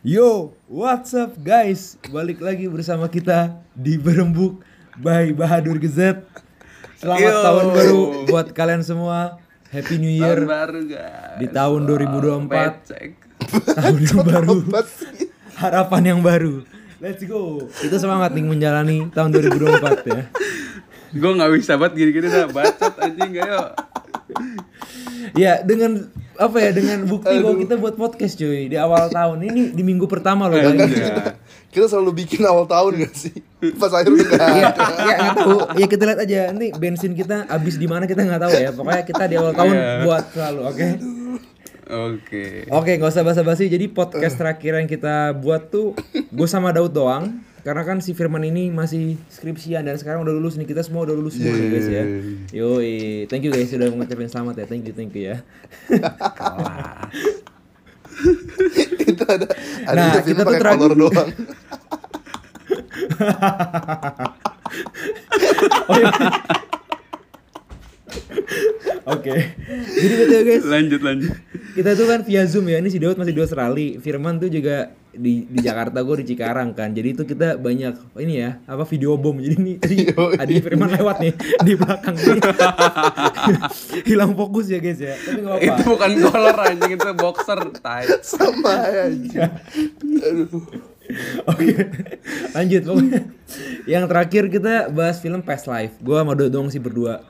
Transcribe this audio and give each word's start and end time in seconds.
Yo, 0.00 0.56
what's 0.64 1.12
up 1.12 1.36
guys? 1.44 2.00
Balik 2.08 2.40
lagi 2.40 2.64
bersama 2.72 3.04
kita 3.04 3.60
di 3.76 4.00
Berembuk 4.00 4.64
by 4.96 5.28
Bahadur 5.36 5.76
Gezet. 5.76 6.24
Selamat 6.96 7.28
Yo. 7.28 7.36
tahun 7.44 7.66
baru 7.68 8.00
buat 8.32 8.48
kalian 8.56 8.80
semua. 8.80 9.36
Happy 9.68 10.00
New 10.00 10.08
Year 10.08 10.40
Tahun 10.40 10.48
baru 10.48 10.80
guys. 10.88 11.36
di 11.36 11.46
tahun 11.52 11.80
2024. 11.84 12.48
Pecek. 12.48 13.10
Tahun 13.76 13.96
yang 14.00 14.20
baru, 14.24 14.56
harapan 15.60 16.02
yang 16.16 16.20
baru. 16.24 16.64
Let's 16.96 17.20
go. 17.28 17.68
Kita 17.68 18.00
semangat 18.00 18.32
nih 18.32 18.48
menjalani 18.48 19.12
tahun 19.12 19.36
2024 19.36 20.08
ya. 20.16 20.32
Gue 21.12 21.32
nggak 21.36 21.50
bisa 21.60 21.76
banget 21.76 22.00
gini-gini 22.00 22.32
dah 22.32 22.48
bacot 22.48 22.94
anjing 23.04 23.36
gak 23.36 23.46
yuk. 23.52 23.68
Ya, 25.36 25.60
dengan 25.60 26.08
apa 26.40 26.56
ya? 26.56 26.70
Dengan 26.72 27.04
bukti 27.04 27.34
bahwa 27.36 27.56
kita 27.60 27.74
buat 27.76 27.94
podcast 27.94 28.34
cuy 28.34 28.72
di 28.72 28.76
awal 28.80 29.12
tahun 29.12 29.44
ini 29.44 29.76
di 29.76 29.82
minggu 29.84 30.08
pertama 30.08 30.48
loh 30.48 30.56
guys. 30.56 30.88
Iya. 30.88 31.36
Kita 31.68 31.86
selalu 31.86 32.24
bikin 32.24 32.42
awal 32.42 32.64
tahun 32.64 33.04
gak 33.04 33.14
sih? 33.14 33.34
Pas 33.76 33.92
akhir 33.92 34.10
Iya, 34.10 34.26
ada. 34.72 34.82
ya 35.04 35.12
nggak 35.14 35.36
tahu. 35.36 35.58
Ya 35.76 35.86
kita 35.86 36.02
lihat 36.02 36.20
aja. 36.24 36.40
Nanti 36.50 36.68
bensin 36.74 37.12
kita 37.12 37.44
habis 37.46 37.76
di 37.76 37.84
mana 37.84 38.08
kita 38.08 38.24
nggak 38.24 38.40
tahu 38.40 38.52
ya. 38.56 38.70
Pokoknya 38.72 39.04
kita 39.04 39.22
di 39.28 39.34
awal 39.36 39.52
tahun 39.52 39.74
Iya. 39.76 39.94
buat 40.02 40.24
selalu, 40.32 40.60
oke? 40.66 40.88
Oke. 41.90 42.44
Oke, 42.70 42.90
nggak 42.96 43.10
usah 43.10 43.26
basa-basi. 43.26 43.66
Jadi 43.66 43.90
podcast 43.90 44.38
terakhir 44.38 44.78
yang 44.78 44.88
kita 44.88 45.34
buat 45.34 45.68
tuh 45.68 45.92
gue 46.14 46.48
sama 46.48 46.70
Daud 46.70 46.94
doang. 46.94 47.42
Karena 47.60 47.82
kan 47.82 47.98
si 47.98 48.12
Firman 48.12 48.40
ini 48.42 48.68
masih 48.68 49.20
skripsian 49.28 49.82
dan 49.82 49.94
sekarang 49.94 50.20
udah 50.20 50.32
lulus 50.32 50.54
nih. 50.54 50.64
Kita 50.64 50.80
semua 50.80 51.02
udah 51.02 51.12
lulus 51.12 51.34
semua 51.34 51.52
nih 51.52 51.68
guys 51.68 51.88
ya. 51.88 52.04
Yoi, 52.54 52.94
thank 53.26 53.42
you 53.42 53.50
guys 53.50 53.68
sudah 53.68 53.86
mengucapkan 53.86 54.26
selamat 54.26 54.54
ya. 54.56 54.66
Thank 54.66 54.84
you, 54.84 54.94
thank 54.94 55.12
you 55.12 55.28
ya. 55.28 55.36
Itu 59.02 59.24
ada 59.24 59.46
ada 59.82 59.96
Nah, 59.96 60.12
kita 60.14 60.20
kita 60.26 60.40
tuh 60.40 60.46
pakai 60.46 60.60
terakhir- 60.60 60.80
kolor 60.80 60.96
doang. 60.98 61.28
Oh, 65.82 65.96
iya. 65.96 66.10
Oke. 69.04 69.34
Jadi 69.90 70.14
betul 70.16 70.40
guys. 70.44 70.62
Lanjut 70.64 71.00
lanjut. 71.02 71.32
kita 71.70 71.94
tuh 71.94 72.06
kan 72.06 72.20
via 72.22 72.42
zoom 72.44 72.66
ya 72.66 72.78
ini 72.78 72.86
si 72.86 72.98
Daud 72.98 73.14
masih 73.14 73.30
di 73.30 73.40
Australia 73.40 73.98
Firman 73.98 74.38
tuh 74.38 74.46
juga 74.48 74.90
di 75.10 75.42
di 75.50 75.58
Jakarta 75.58 76.06
gue 76.06 76.22
di 76.22 76.34
Cikarang 76.34 76.70
kan. 76.72 76.94
Jadi 76.94 77.08
itu 77.18 77.22
kita 77.26 77.58
banyak 77.58 78.18
ini 78.22 78.34
ya 78.46 78.50
apa 78.66 78.86
video 78.86 79.18
bom. 79.18 79.34
Jadi 79.36 79.54
ini 79.58 79.72
tadi 79.82 79.96
Yoi. 80.06 80.36
adik 80.38 80.56
Firman 80.62 80.90
lewat 80.94 81.16
nih 81.18 81.32
di 81.66 81.72
belakang 81.74 82.14
nih 82.14 82.40
hilang 84.08 84.32
fokus 84.38 84.70
ya 84.70 84.78
guys 84.78 85.02
ya. 85.02 85.14
Tapi 85.18 85.38
nggak 85.42 85.58
Itu 85.58 85.70
apa-apa 85.70 85.90
bukan 85.90 86.10
collar 86.30 86.58
anjing 86.70 86.92
itu 86.94 87.08
boxer 87.18 87.60
tight. 87.82 88.22
Sama 88.22 88.74
aja. 88.86 89.44
Aduh. 90.00 90.64
oke 91.50 91.66
lanjut. 92.54 92.82
Pokoknya 92.86 93.20
yang 93.90 94.04
terakhir 94.06 94.46
kita 94.46 94.74
bahas 94.94 95.18
film 95.18 95.42
Past 95.42 95.66
Life. 95.66 95.98
Gue 95.98 96.16
sama 96.16 96.38
Dodong 96.38 96.70
sih 96.70 96.78
berdua. 96.78 97.26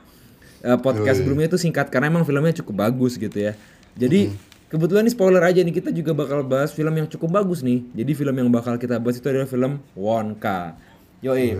Eh, 0.61 0.77
podcast 0.77 1.17
sebelumnya 1.17 1.49
itu 1.49 1.57
singkat 1.57 1.89
karena 1.89 2.13
emang 2.13 2.21
filmnya 2.21 2.53
cukup 2.61 2.85
bagus 2.85 3.17
gitu 3.17 3.33
ya. 3.33 3.57
Jadi 3.97 4.29
kebetulan 4.71 5.03
nih 5.03 5.13
spoiler 5.13 5.43
aja 5.43 5.59
nih 5.59 5.75
kita 5.75 5.91
juga 5.91 6.15
bakal 6.15 6.47
bahas 6.47 6.71
film 6.71 6.95
yang 6.95 7.05
cukup 7.11 7.43
bagus 7.43 7.59
nih 7.61 7.83
jadi 7.91 8.11
film 8.15 8.35
yang 8.39 8.49
bakal 8.49 8.79
kita 8.79 8.97
bahas 8.97 9.19
itu 9.19 9.27
adalah 9.27 9.45
film 9.45 9.83
Wonka 9.93 10.79
Yoi. 11.21 11.53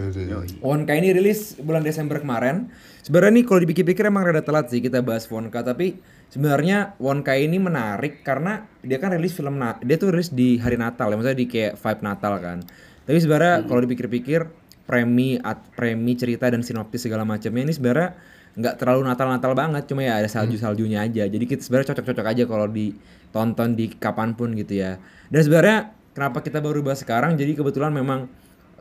Wonka 0.58 0.98
ini 0.98 1.14
rilis 1.14 1.54
bulan 1.62 1.86
Desember 1.86 2.18
kemarin. 2.18 2.74
Sebenarnya 3.06 3.42
nih 3.42 3.46
kalau 3.46 3.60
dipikir-pikir 3.62 4.10
emang 4.10 4.26
rada 4.26 4.42
telat 4.42 4.74
sih 4.74 4.82
kita 4.82 5.06
bahas 5.06 5.30
Wonka, 5.30 5.62
tapi 5.62 6.02
sebenarnya 6.34 6.98
Wonka 6.98 7.38
ini 7.38 7.62
menarik 7.62 8.26
karena 8.26 8.66
dia 8.82 8.98
kan 8.98 9.14
rilis 9.14 9.38
film 9.38 9.62
na 9.62 9.78
dia 9.86 10.02
tuh 10.02 10.10
rilis 10.10 10.34
di 10.34 10.58
hari 10.58 10.82
Natal 10.82 11.14
ya, 11.14 11.16
maksudnya 11.18 11.38
di 11.38 11.46
kayak 11.46 11.78
vibe 11.78 12.02
Natal 12.02 12.34
kan. 12.42 12.58
Tapi 13.06 13.18
sebenarnya 13.22 13.56
kalau 13.70 13.82
dipikir-pikir 13.86 14.40
premi 14.90 15.38
at, 15.38 15.62
premi 15.78 16.18
cerita 16.18 16.50
dan 16.50 16.66
sinopsis 16.66 17.06
segala 17.06 17.22
macamnya 17.22 17.70
ini 17.70 17.74
sebenarnya 17.78 18.18
nggak 18.52 18.76
terlalu 18.78 19.08
Natal-Natal 19.08 19.52
banget, 19.56 19.84
cuma 19.88 20.04
ya 20.04 20.20
ada 20.20 20.28
salju-saljunya 20.28 21.04
aja. 21.04 21.24
Jadi 21.26 21.46
kita 21.48 21.62
sebenarnya 21.64 21.96
cocok-cocok 21.96 22.26
aja 22.28 22.44
kalau 22.46 22.68
ditonton 22.68 23.70
di 23.74 23.86
kapan 23.96 24.36
pun 24.36 24.52
gitu 24.54 24.76
ya. 24.76 25.00
Dan 25.32 25.42
sebenarnya 25.44 25.78
kenapa 26.12 26.44
kita 26.44 26.60
baru 26.60 26.84
bahas 26.84 27.00
sekarang? 27.00 27.40
Jadi 27.40 27.56
kebetulan 27.56 27.96
memang 27.96 28.28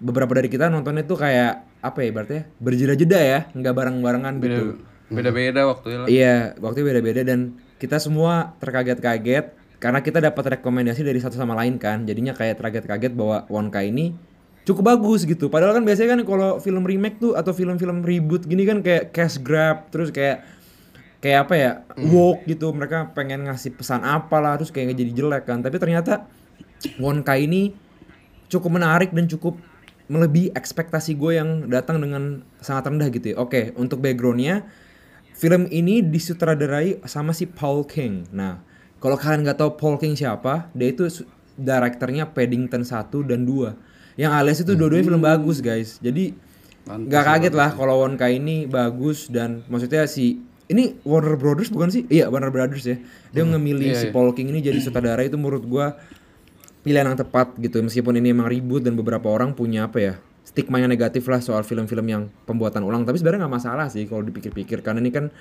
beberapa 0.01 0.33
dari 0.33 0.49
kita 0.49 0.73
nontonnya 0.73 1.05
tuh 1.05 1.21
kayak 1.21 1.69
apa 1.81 1.99
ya 2.01 2.11
berarti 2.11 2.35
ya 2.41 2.43
berjeda-jeda 2.57 3.19
ya 3.21 3.39
nggak 3.53 3.75
bareng-barengan 3.77 4.35
gitu 4.41 4.65
Beda-beda 5.11 5.69
waktunya 5.69 5.99
lah. 6.01 6.07
iya 6.09 6.35
waktu 6.57 6.81
beda-beda 6.81 7.21
dan 7.21 7.59
kita 7.77 8.01
semua 8.01 8.57
terkaget-kaget 8.65 9.53
karena 9.77 10.01
kita 10.01 10.25
dapat 10.25 10.57
rekomendasi 10.57 11.05
dari 11.05 11.21
satu 11.21 11.37
sama 11.37 11.53
lain 11.53 11.77
kan 11.77 12.09
jadinya 12.09 12.33
kayak 12.33 12.57
terkaget-kaget 12.57 13.13
bahwa 13.13 13.45
Wonka 13.53 13.85
ini 13.85 14.17
cukup 14.69 14.97
bagus 14.97 15.25
gitu 15.25 15.49
padahal 15.49 15.81
kan 15.81 15.85
biasanya 15.85 16.19
kan 16.19 16.21
kalau 16.29 16.51
film 16.61 16.85
remake 16.85 17.17
tuh 17.17 17.33
atau 17.35 17.51
film-film 17.57 18.05
reboot 18.05 18.45
gini 18.45 18.69
kan 18.69 18.85
kayak 18.85 19.11
cash 19.11 19.41
grab 19.41 19.89
terus 19.89 20.13
kayak 20.13 20.45
kayak 21.21 21.49
apa 21.49 21.55
ya 21.57 21.71
woke 22.13 22.45
gitu 22.49 22.73
mereka 22.73 23.13
pengen 23.13 23.49
ngasih 23.49 23.77
pesan 23.77 24.05
apa 24.05 24.37
lah 24.41 24.57
terus 24.57 24.73
kayak 24.73 24.97
jadi 24.97 25.13
jelek 25.13 25.45
kan 25.49 25.61
tapi 25.61 25.77
ternyata 25.77 26.29
Wonka 26.97 27.37
ini 27.37 27.77
cukup 28.49 28.81
menarik 28.81 29.13
dan 29.13 29.29
cukup 29.29 29.61
melebihi 30.11 30.51
ekspektasi 30.57 31.15
gue 31.15 31.39
yang 31.39 31.71
datang 31.71 32.03
dengan 32.03 32.43
sangat 32.59 32.91
rendah 32.91 33.09
gitu 33.15 33.33
ya. 33.33 33.37
Oke, 33.39 33.71
untuk 33.79 34.03
backgroundnya 34.03 34.67
film 35.39 35.71
ini 35.71 36.03
disutradarai 36.03 37.05
sama 37.07 37.31
si 37.31 37.47
Paul 37.47 37.87
King. 37.87 38.27
Nah, 38.35 38.59
kalau 38.99 39.15
kalian 39.15 39.47
nggak 39.47 39.63
tahu 39.63 39.71
Paul 39.79 39.97
King 40.03 40.19
siapa, 40.19 40.67
dia 40.75 40.91
itu 40.91 41.07
direkturnya 41.55 42.27
Paddington 42.27 42.83
1 42.83 43.23
dan 43.23 43.47
2. 43.47 43.90
Yang 44.21 44.33
alias 44.37 44.59
itu 44.61 44.73
dua-duanya 44.77 45.05
film 45.09 45.23
bagus, 45.25 45.65
guys. 45.65 45.97
Jadi 46.05 46.37
nggak 46.85 47.25
kaget 47.25 47.55
lah 47.57 47.73
kalau 47.73 48.05
Wonka 48.05 48.29
ini 48.29 48.69
bagus 48.69 49.33
dan 49.33 49.65
maksudnya 49.73 50.05
si 50.05 50.45
ini 50.69 51.01
Warner 51.09 51.41
Brothers 51.41 51.73
bukan 51.73 51.89
sih? 51.89 52.05
Iya, 52.13 52.29
Warner 52.29 52.53
Brothers 52.53 52.85
ya. 52.85 52.97
Dia 53.33 53.49
ngemilih 53.49 53.97
si 53.97 54.07
Paul 54.13 54.37
King 54.37 54.53
ini 54.53 54.61
jadi 54.61 54.77
sutradara 54.79 55.25
itu 55.25 55.41
menurut 55.41 55.65
gua 55.65 55.97
pilihan 56.85 57.09
yang 57.09 57.17
tepat 57.17 57.57
gitu. 57.57 57.81
Meskipun 57.81 58.21
ini 58.21 58.37
emang 58.37 58.53
ribut 58.53 58.85
dan 58.85 58.93
beberapa 58.93 59.33
orang 59.33 59.57
punya 59.57 59.89
apa 59.89 59.99
ya 59.99 60.15
stigma 60.45 60.77
yang 60.83 60.93
negatif 60.93 61.25
lah 61.31 61.41
soal 61.41 61.65
film-film 61.65 62.05
yang 62.05 62.23
pembuatan 62.45 62.85
ulang. 62.85 63.09
Tapi 63.09 63.17
sebenarnya 63.17 63.49
nggak 63.49 63.55
masalah 63.57 63.87
sih 63.89 64.05
kalau 64.05 64.21
dipikir-pikir. 64.21 64.85
Karena 64.85 65.01
ini 65.01 65.11
kan 65.11 65.33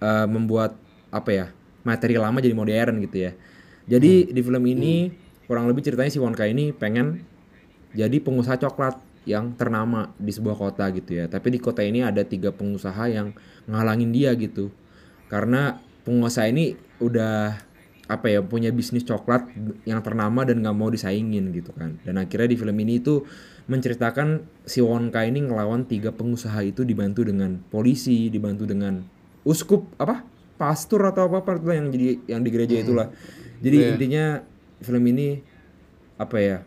eh, 0.00 0.26
membuat 0.26 0.74
apa 1.12 1.30
ya 1.30 1.46
materi 1.84 2.16
lama 2.16 2.40
jadi 2.40 2.56
modern 2.56 3.04
gitu 3.04 3.30
ya. 3.30 3.32
Jadi 3.84 4.32
di 4.32 4.40
film 4.40 4.64
ini 4.64 5.12
kurang 5.44 5.68
lebih 5.68 5.84
ceritanya 5.84 6.08
si 6.08 6.16
Wonka 6.16 6.48
ini 6.48 6.72
pengen 6.72 7.20
jadi 7.94 8.18
pengusaha 8.18 8.58
coklat 8.58 8.98
yang 9.24 9.56
ternama 9.56 10.12
di 10.20 10.34
sebuah 10.34 10.56
kota 10.58 10.84
gitu 10.92 11.16
ya. 11.16 11.24
Tapi 11.30 11.56
di 11.56 11.58
kota 11.62 11.80
ini 11.80 12.04
ada 12.04 12.20
tiga 12.26 12.52
pengusaha 12.52 13.08
yang 13.08 13.32
ngalangin 13.64 14.12
dia 14.12 14.36
gitu. 14.36 14.68
Karena 15.32 15.80
pengusaha 16.04 16.50
ini 16.52 16.76
udah 17.00 17.56
apa 18.04 18.28
ya 18.28 18.44
punya 18.44 18.68
bisnis 18.68 19.00
coklat 19.08 19.48
yang 19.88 20.04
ternama 20.04 20.44
dan 20.44 20.60
nggak 20.60 20.76
mau 20.76 20.92
disaingin 20.92 21.48
gitu 21.56 21.72
kan. 21.72 21.96
Dan 22.04 22.20
akhirnya 22.20 22.52
di 22.52 22.56
film 22.60 22.76
ini 22.76 23.00
itu 23.00 23.24
menceritakan 23.64 24.44
si 24.68 24.84
Wonka 24.84 25.24
ini 25.24 25.40
ngelawan 25.40 25.88
tiga 25.88 26.12
pengusaha 26.12 26.60
itu 26.60 26.84
dibantu 26.84 27.24
dengan 27.24 27.56
polisi 27.72 28.28
dibantu 28.28 28.68
dengan 28.68 29.00
uskup 29.48 29.88
apa? 29.96 30.20
Pastor 30.54 31.10
atau 31.10 31.26
apa 31.26 31.42
apa 31.42 31.72
yang 31.72 31.90
jadi 31.90 32.20
yang 32.28 32.44
di 32.44 32.50
gereja 32.52 32.76
itulah. 32.78 33.08
Jadi 33.64 33.96
intinya 33.96 34.44
film 34.84 35.02
ini 35.08 35.40
apa 36.20 36.36
ya 36.38 36.58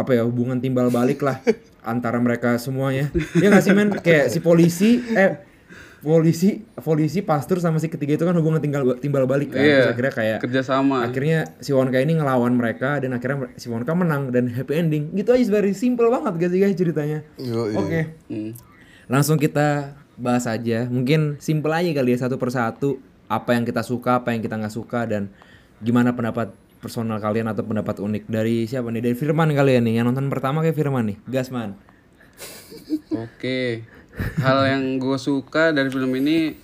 apa 0.00 0.16
ya 0.16 0.22
hubungan 0.24 0.58
timbal 0.58 0.88
balik 0.88 1.20
lah 1.20 1.44
antara 1.84 2.16
mereka 2.16 2.56
semuanya. 2.56 3.12
Ya 3.36 3.52
nggak 3.52 3.64
sih 3.64 3.72
men? 3.76 3.88
Kayak 4.00 4.32
si 4.32 4.38
polisi 4.40 5.04
eh 5.12 5.50
polisi 6.00 6.64
polisi 6.80 7.20
pastor 7.20 7.60
sama 7.60 7.76
si 7.76 7.92
ketiga 7.92 8.16
itu 8.16 8.24
kan 8.24 8.32
hubungan 8.32 8.60
tinggal 8.60 8.96
timbal 8.96 9.28
balik 9.28 9.52
kan. 9.52 9.60
Iya. 9.60 9.76
Terus 9.76 9.90
akhirnya 9.92 10.14
kayak 10.16 10.38
Kerjasama. 10.40 10.96
akhirnya 11.04 11.38
si 11.60 11.70
Wonka 11.76 12.00
ini 12.00 12.16
ngelawan 12.16 12.56
mereka 12.56 12.96
dan 12.98 13.12
akhirnya 13.12 13.52
si 13.60 13.68
Wonka 13.68 13.92
menang 13.92 14.32
dan 14.32 14.48
happy 14.48 14.72
ending. 14.80 15.12
Gitu 15.12 15.28
aja 15.28 15.44
very 15.52 15.76
simple 15.76 16.08
banget 16.08 16.34
guys 16.40 16.54
guys 16.56 16.76
ceritanya. 16.76 17.20
Oke. 17.76 18.16
Hmm. 18.32 18.52
langsung 19.10 19.36
kita 19.36 19.98
bahas 20.16 20.48
aja. 20.48 20.88
Mungkin 20.88 21.36
simple 21.42 21.72
aja 21.72 21.90
kali 21.92 22.16
ya 22.16 22.18
satu 22.24 22.40
persatu. 22.40 23.02
Apa 23.30 23.54
yang 23.54 23.62
kita 23.62 23.86
suka 23.86 24.24
apa 24.24 24.34
yang 24.34 24.42
kita 24.42 24.58
nggak 24.58 24.74
suka 24.74 25.06
dan 25.06 25.30
gimana 25.78 26.16
pendapat 26.16 26.50
personal 26.80 27.20
kalian 27.20 27.52
atau 27.52 27.62
pendapat 27.62 28.00
unik 28.00 28.24
dari 28.26 28.64
siapa 28.64 28.88
nih 28.88 29.04
dari 29.04 29.16
Firman 29.16 29.52
kalian 29.52 29.84
nih 29.84 30.00
yang 30.00 30.08
nonton 30.08 30.32
pertama 30.32 30.64
kayak 30.64 30.76
Firman 30.76 31.12
nih 31.12 31.16
Gasman 31.28 31.76
Oke. 33.14 33.84
Hal 34.40 34.58
yang 34.68 34.84
gue 35.00 35.18
suka 35.20 35.72
dari 35.72 35.88
film 35.92 36.12
ini 36.16 36.56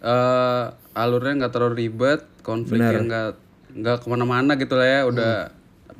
eh 0.00 0.64
alurnya 0.96 1.46
nggak 1.46 1.52
terlalu 1.52 1.86
ribet, 1.86 2.24
konfliknya 2.42 3.00
nggak 3.04 3.28
nggak 3.70 3.96
ke 4.02 4.06
mana-mana 4.10 4.58
gitu 4.58 4.74
lah 4.76 4.88
ya. 4.88 5.00
Udah 5.06 5.32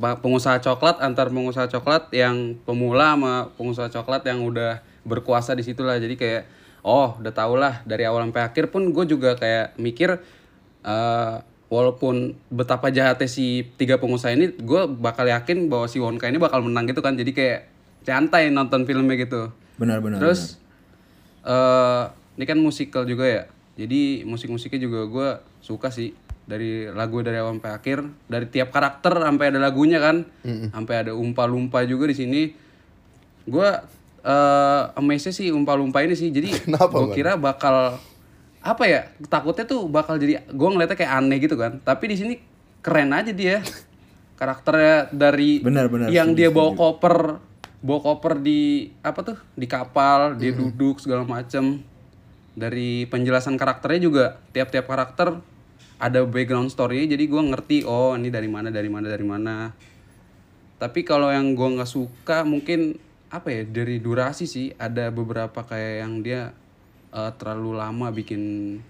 apa, 0.01 0.19
pengusaha 0.25 0.59
coklat 0.65 1.03
antar 1.05 1.29
pengusaha 1.29 1.69
coklat 1.69 2.11
yang 2.15 2.57
pemula 2.65 3.17
sama 3.17 3.35
pengusaha 3.55 3.89
coklat 3.93 4.25
yang 4.27 4.45
udah 4.45 4.83
berkuasa 5.05 5.55
di 5.55 5.65
situ 5.65 5.85
lah. 5.85 6.01
Jadi 6.01 6.17
kayak 6.17 6.43
oh 6.81 7.21
udah 7.21 7.33
tau 7.35 7.55
lah 7.55 7.85
dari 7.85 8.09
awal 8.09 8.25
sampai 8.29 8.45
akhir 8.45 8.73
pun 8.73 8.89
gue 8.91 9.05
juga 9.05 9.37
kayak 9.37 9.77
mikir 9.77 10.21
eh 10.81 11.37
walaupun 11.71 12.35
betapa 12.51 12.91
jahatnya 12.91 13.31
si 13.31 13.63
tiga 13.79 14.03
pengusaha 14.03 14.35
ini 14.35 14.59
gue 14.59 14.91
bakal 14.91 15.25
yakin 15.31 15.71
bahwa 15.71 15.87
si 15.87 16.03
Wonka 16.03 16.27
ini 16.27 16.43
bakal 16.43 16.67
menang 16.67 16.91
gitu 16.91 17.01
kan. 17.01 17.15
Jadi 17.15 17.31
kayak 17.31 17.71
santai 18.03 18.51
nonton 18.51 18.85
filmnya 18.85 19.17
gitu. 19.17 19.55
Benar-benar. 19.79 20.21
terus 20.21 20.59
eh 21.47 22.05
ini 22.37 22.45
kan 22.45 22.59
musikal 22.59 23.07
juga 23.07 23.25
ya. 23.25 23.43
Jadi 23.79 24.27
musik-musiknya 24.27 24.83
juga 24.83 25.01
gue 25.07 25.29
suka 25.63 25.89
sih. 25.95 26.13
Dari 26.51 26.91
lagu 26.91 27.23
dari 27.23 27.39
awal 27.39 27.63
sampai 27.63 27.73
akhir. 27.79 27.99
Dari 28.27 28.47
tiap 28.51 28.75
karakter 28.75 29.15
sampai 29.23 29.55
ada 29.55 29.63
lagunya 29.63 30.03
kan. 30.03 30.27
Sampai 30.75 31.07
ada 31.07 31.15
umpa-lumpa 31.15 31.87
juga 31.87 32.11
di 32.11 32.19
sini. 32.19 32.43
Gue 33.47 33.71
eh 34.21 34.83
amazed 34.99 35.33
sih 35.33 35.55
umpa-lumpa 35.55 36.03
ini 36.03 36.19
sih. 36.19 36.35
Jadi 36.35 36.51
gue 36.67 37.07
kira 37.15 37.39
bakal 37.39 37.95
apa 38.61 38.85
ya 38.85 39.01
takutnya 39.33 39.65
tuh 39.65 39.89
bakal 39.89 40.21
jadi 40.21 40.45
gue 40.45 40.69
ngeliatnya 40.69 40.97
kayak 40.97 41.13
aneh 41.17 41.39
gitu 41.41 41.57
kan. 41.57 41.81
Tapi 41.81 42.05
di 42.13 42.17
sini 42.17 42.35
keren 42.85 43.13
aja 43.13 43.33
dia. 43.33 43.65
Karakternya 44.41 45.13
dari 45.13 45.61
Benar, 45.61 45.93
benar, 45.93 46.09
yang 46.09 46.33
setuju, 46.33 46.41
dia 46.41 46.49
bawa 46.49 46.73
koper 46.73 47.45
bawa 47.85 48.01
koper 48.01 48.41
di 48.41 48.89
apa 49.05 49.21
tuh 49.21 49.37
di 49.53 49.69
kapal 49.69 50.37
dia 50.41 50.53
Mm-hmm. 50.53 50.61
duduk 50.77 50.97
segala 51.01 51.29
macem. 51.29 51.85
Dari 52.57 53.05
penjelasan 53.09 53.61
karakternya 53.61 54.01
juga 54.01 54.25
tiap-tiap 54.57 54.89
karakter 54.89 55.45
ada 56.01 56.25
background 56.25 56.73
story 56.73 57.05
jadi 57.05 57.21
gua 57.29 57.45
ngerti 57.53 57.85
oh 57.85 58.17
ini 58.17 58.33
dari 58.33 58.49
mana 58.49 58.73
dari 58.73 58.89
mana 58.89 59.13
dari 59.13 59.25
mana. 59.29 59.77
Tapi 60.81 61.05
kalau 61.05 61.29
yang 61.29 61.53
gua 61.53 61.77
nggak 61.77 61.93
suka 61.93 62.41
mungkin 62.49 62.97
apa 63.29 63.53
ya 63.53 63.63
dari 63.69 64.01
durasi 64.01 64.49
sih 64.49 64.73
ada 64.81 65.13
beberapa 65.13 65.61
kayak 65.69 65.95
yang 66.01 66.25
dia 66.25 66.57
eh, 67.11 67.31
terlalu 67.35 67.75
lama 67.75 68.07
bikin 68.11 68.43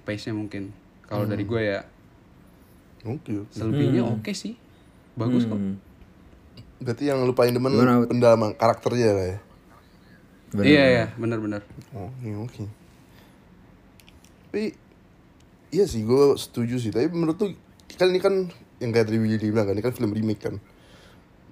pace 0.03 0.29
nya 0.29 0.35
mungkin 0.35 0.71
kalau 1.05 1.25
dari 1.25 1.43
Hmm. 1.43 1.51
gue 1.51 1.63
ya 1.67 1.81
Oke. 3.03 3.33
oke. 3.35 3.51
selebihnya 3.51 4.03
oke 4.05 4.31
sih 4.31 4.55
bagus 5.15 5.45
kok 5.45 5.57
Hmm. 5.57 5.77
Berarti 6.81 7.05
yang 7.07 7.21
lu 7.23 7.33
paling 7.33 7.53
demen 7.53 7.77
pendalaman 8.07 8.57
karakternya 8.57 9.13
lah 9.13 9.27
ya. 9.27 9.39
Benar, 10.51 10.65
iya 10.65 10.85
iya 10.89 11.07
benar-benar 11.15 11.61
Oke 11.93 12.29
oke. 12.35 12.65
Tapi 14.49 14.65
iya 15.71 15.85
sih 15.85 16.03
gue 16.03 16.35
setuju 16.35 16.81
sih. 16.81 16.89
Tapi 16.89 17.07
menurut 17.09 17.37
tuh 17.37 17.53
kan 17.95 18.09
ini 18.09 18.17
kan 18.17 18.49
yang 18.81 18.91
kayak 18.91 19.07
tadi 19.07 19.21
Willy 19.21 19.45
bilang 19.45 19.69
kan 19.69 19.77
ini 19.77 19.85
kan 19.85 19.93
film 19.93 20.11
remake 20.11 20.41
kan. 20.41 20.57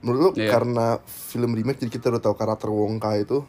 Menurut 0.00 0.18
lu 0.18 0.30
Iya. 0.40 0.48
karena 0.48 0.96
film 1.04 1.52
remake 1.52 1.76
jadi 1.78 1.92
kita 1.92 2.08
udah 2.08 2.22
tahu 2.22 2.32
karakter 2.32 2.72
Wongka 2.72 3.20
itu 3.20 3.44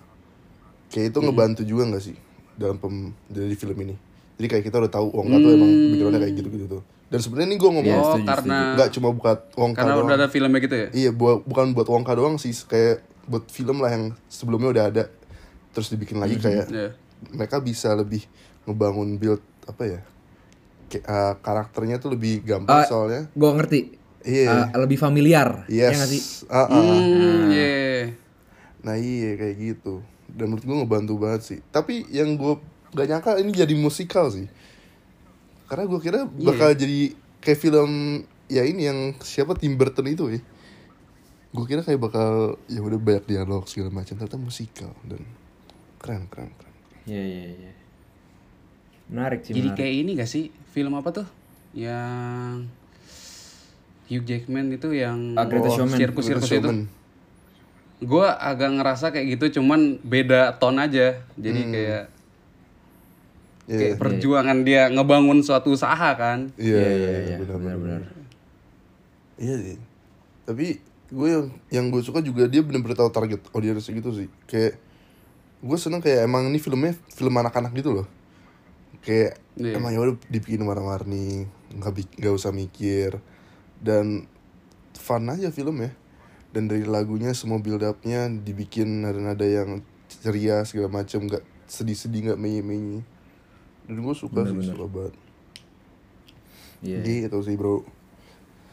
kayak 0.89 1.15
itu 1.15 1.19
ngebantu 1.21 1.61
juga 1.63 1.87
nggak 1.87 2.03
sih 2.03 2.17
dalam 2.59 2.75
pem 2.75 2.95
dari 3.25 3.55
film 3.55 3.77
ini. 3.79 3.95
Jadi 4.35 4.47
kayak 4.47 4.63
kita 4.65 4.77
udah 4.77 4.91
tahu 4.91 5.07
Wongka 5.09 5.37
tuh 5.37 5.51
emang 5.51 5.71
backgroundnya 5.89 6.21
kayak 6.21 6.35
gitu 6.35 6.49
gitu 6.49 6.65
tuh. 6.69 6.81
Dan 7.09 7.19
sebenarnya 7.19 7.47
ini 7.47 7.57
gue 7.57 7.71
ngomong 7.71 7.97
oh 7.97 8.15
karena 8.21 8.57
nggak 8.75 8.89
cuma 8.93 9.09
buat 9.09 9.39
Wongka 9.51 9.79
karena 9.79 9.93
doang. 9.95 10.05
udah 10.05 10.15
ada 10.15 10.27
filmnya 10.27 10.59
gitu 10.59 10.75
ya 10.75 10.87
Iya, 10.93 11.11
buat 11.11 11.41
bukan 11.41 11.65
buat 11.71 11.87
Wongka 11.87 12.13
doang 12.13 12.35
sih, 12.35 12.53
kayak 12.53 13.01
buat 13.25 13.47
film 13.47 13.79
lah 13.79 13.89
yang 13.89 14.03
sebelumnya 14.25 14.69
udah 14.69 14.85
ada 14.85 15.03
terus 15.69 15.87
dibikin 15.87 16.17
lagi 16.17 16.35
kayak 16.37 16.65
Iya. 16.67 16.89
mereka 17.29 17.57
bisa 17.59 17.91
lebih 17.91 18.23
ngebangun 18.63 19.15
build 19.15 19.41
apa 19.65 19.83
ya? 19.87 19.99
Kayak 20.87 21.05
uh, 21.05 21.33
karakternya 21.39 21.97
tuh 21.97 22.09
lebih 22.09 22.41
gampang 22.41 22.81
Ah, 22.81 22.85
soalnya. 22.85 23.21
Gue 23.31 23.49
ngerti. 23.51 23.79
Iya. 24.21 24.69
Uh, 24.69 24.79
lebih 24.79 24.97
familiar. 24.97 25.65
Yes. 25.65 25.89
Ya 25.89 25.95
nggak 25.95 26.09
sih? 26.09 26.21
Ah, 26.47 26.63
ah. 26.63 26.69
Hmm, 26.69 27.49
iya. 27.49 28.13
Nah 28.79 28.95
iya 28.95 29.33
kayak 29.33 29.55
gitu. 29.57 30.01
Dan 30.33 30.53
menurut 30.53 30.65
gue 30.65 30.77
ngebantu 30.83 31.13
banget 31.17 31.41
sih. 31.41 31.59
Tapi 31.69 32.05
yang 32.09 32.37
gue 32.37 32.57
gak 32.91 33.07
nyangka 33.09 33.31
ini 33.37 33.51
jadi 33.51 33.73
musikal 33.75 34.29
sih. 34.29 34.45
Karena 35.69 35.85
gue 35.85 35.99
kira 36.01 36.25
bakal 36.25 36.73
jadi 36.73 37.13
kayak 37.39 37.59
film 37.59 37.91
ya 38.49 38.65
ini 38.65 38.89
yang 38.89 38.99
siapa 39.21 39.53
Tim 39.53 39.77
Burton 39.77 40.09
itu 40.09 40.25
ya. 40.33 40.41
Gue 41.49 41.65
kira 41.65 41.81
kayak 41.81 42.01
bakal 42.01 42.57
ya 42.65 42.81
udah 42.81 42.97
banyak 42.97 43.25
dialog 43.25 43.65
segala 43.65 43.89
macam 43.93 44.17
ternyata 44.17 44.37
musikal 44.37 44.93
dan 45.05 45.21
keren 46.01 46.25
keren 46.29 46.49
keren. 46.57 46.75
Iya 47.05 47.23
iya 47.25 47.43
iya. 47.53 47.71
Menarik 49.09 49.41
sih. 49.45 49.53
Jadi 49.57 49.73
menarik. 49.73 49.81
kayak 49.81 49.93
ini 49.97 50.11
gak 50.17 50.29
sih 50.29 50.43
film 50.69 50.93
apa 50.93 51.09
tuh? 51.09 51.27
Yang 51.73 52.69
Hugh 54.09 54.25
Jackman 54.25 54.73
itu 54.73 54.89
yang 54.89 55.37
Ah, 55.37 55.45
Greatest 55.45 55.77
Showman. 55.77 55.97
sirkus-sirkus 55.97 56.49
itu. 56.49 56.69
Gue 57.99 58.23
agak 58.25 58.69
ngerasa 58.73 59.11
kayak 59.11 59.27
gitu 59.35 59.59
cuman 59.59 59.99
beda 60.01 60.55
tone 60.55 60.79
aja. 60.79 61.19
Jadi 61.35 61.61
kayak 61.67 62.03
Iya. 63.69 63.77
kayak 63.77 63.95
perjuangan 64.01 64.65
dia 64.65 64.89
ngebangun 64.89 65.45
suatu 65.45 65.77
usaha 65.77 66.09
kan. 66.17 66.49
Iya 66.57 66.73
Iya 66.73 66.79
iya 66.79 66.89
iya 66.89 66.95
iya 66.97 67.19
iya. 67.21 67.37
benar 67.37 67.57
benar. 67.59 67.77
Benar-benar. 67.77 68.01
Iya 69.37 69.55
sih. 69.61 69.77
Tapi 70.43 70.65
gue 71.09 71.27
yang 71.29 71.45
yang 71.69 71.85
gue 71.89 72.01
suka 72.01 72.19
juga 72.19 72.49
dia 72.49 72.65
bener-bener 72.65 72.97
tahu 72.97 73.13
target 73.13 73.45
audiensnya 73.53 73.93
gitu 73.93 74.09
sih. 74.15 74.27
Kayak 74.49 74.81
gue 75.59 75.77
seneng 75.77 76.01
kayak 76.01 76.25
emang 76.25 76.49
ini 76.49 76.57
filmnya 76.57 76.97
film 77.13 77.35
anak-anak 77.35 77.69
gitu 77.77 77.93
loh. 77.93 78.07
Kayak 79.05 79.37
Iya. 79.53 79.77
emang 79.77 79.91
ya 79.93 79.99
udah 80.01 80.15
dibikin 80.27 80.65
warna-warni, 80.65 81.45
nggak 81.75 82.15
nggak 82.17 82.33
usah 82.33 82.49
mikir 82.49 83.21
dan 83.77 84.25
fun 84.97 85.29
aja 85.29 85.53
filmnya. 85.53 85.93
Dan 86.49 86.65
dari 86.65 86.85
lagunya 86.85 87.29
semua 87.37 87.61
build 87.61 87.85
upnya 87.85 88.25
dibikin 88.25 89.05
nada-nada 89.05 89.45
yang 89.45 89.85
ceria 90.09 90.65
segala 90.65 91.01
macam, 91.01 91.29
nggak 91.29 91.45
sedih-sedih 91.69 92.33
nggak 92.33 92.39
menye-menye. 92.41 93.05
Dan 93.85 93.97
gue 94.01 94.15
suka 94.17 94.45
sih 94.45 94.57
suka 94.65 94.85
banget. 94.89 95.13
Iya. 96.81 96.99
Gitu 97.03 97.37
sih 97.45 97.55
bro. 97.59 97.83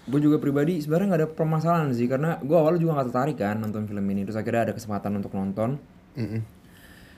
Gue 0.06 0.20
juga 0.22 0.38
pribadi 0.38 0.78
sebenarnya 0.78 1.06
nggak 1.10 1.20
ada 1.26 1.30
permasalahan 1.34 1.90
sih 1.90 2.06
karena 2.06 2.38
gue 2.38 2.54
awalnya 2.54 2.78
juga 2.78 2.94
nggak 2.94 3.08
tertarik 3.10 3.36
kan 3.42 3.58
nonton 3.58 3.90
film 3.90 4.06
ini 4.06 4.22
terus 4.22 4.38
akhirnya 4.38 4.70
ada 4.70 4.74
kesempatan 4.78 5.18
untuk 5.18 5.34
nonton 5.34 5.82
Mm-mm. 6.14 6.46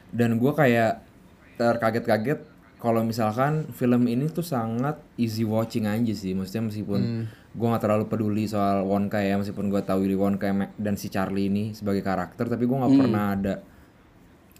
dan 0.08 0.40
gue 0.40 0.52
kayak 0.56 1.04
terkaget-kaget 1.60 2.40
kalau 2.80 3.04
misalkan 3.04 3.68
film 3.76 4.08
ini 4.08 4.32
tuh 4.32 4.40
sangat 4.40 4.96
easy 5.20 5.44
watching 5.44 5.84
aja 5.84 6.14
sih 6.16 6.32
maksudnya 6.32 6.72
meskipun 6.72 7.28
gue 7.58 7.66
nggak 7.66 7.82
terlalu 7.82 8.04
peduli 8.06 8.46
soal 8.46 8.86
Wonka 8.86 9.18
ya 9.18 9.34
meskipun 9.34 9.66
gue 9.66 9.82
tahu 9.82 10.06
Willy 10.06 10.14
Wonka 10.14 10.46
dan 10.78 10.94
si 10.94 11.10
Charlie 11.10 11.50
ini 11.50 11.74
sebagai 11.74 12.06
karakter 12.06 12.46
tapi 12.46 12.70
gue 12.70 12.76
nggak 12.78 12.94
pernah 12.94 13.24
ada 13.34 13.54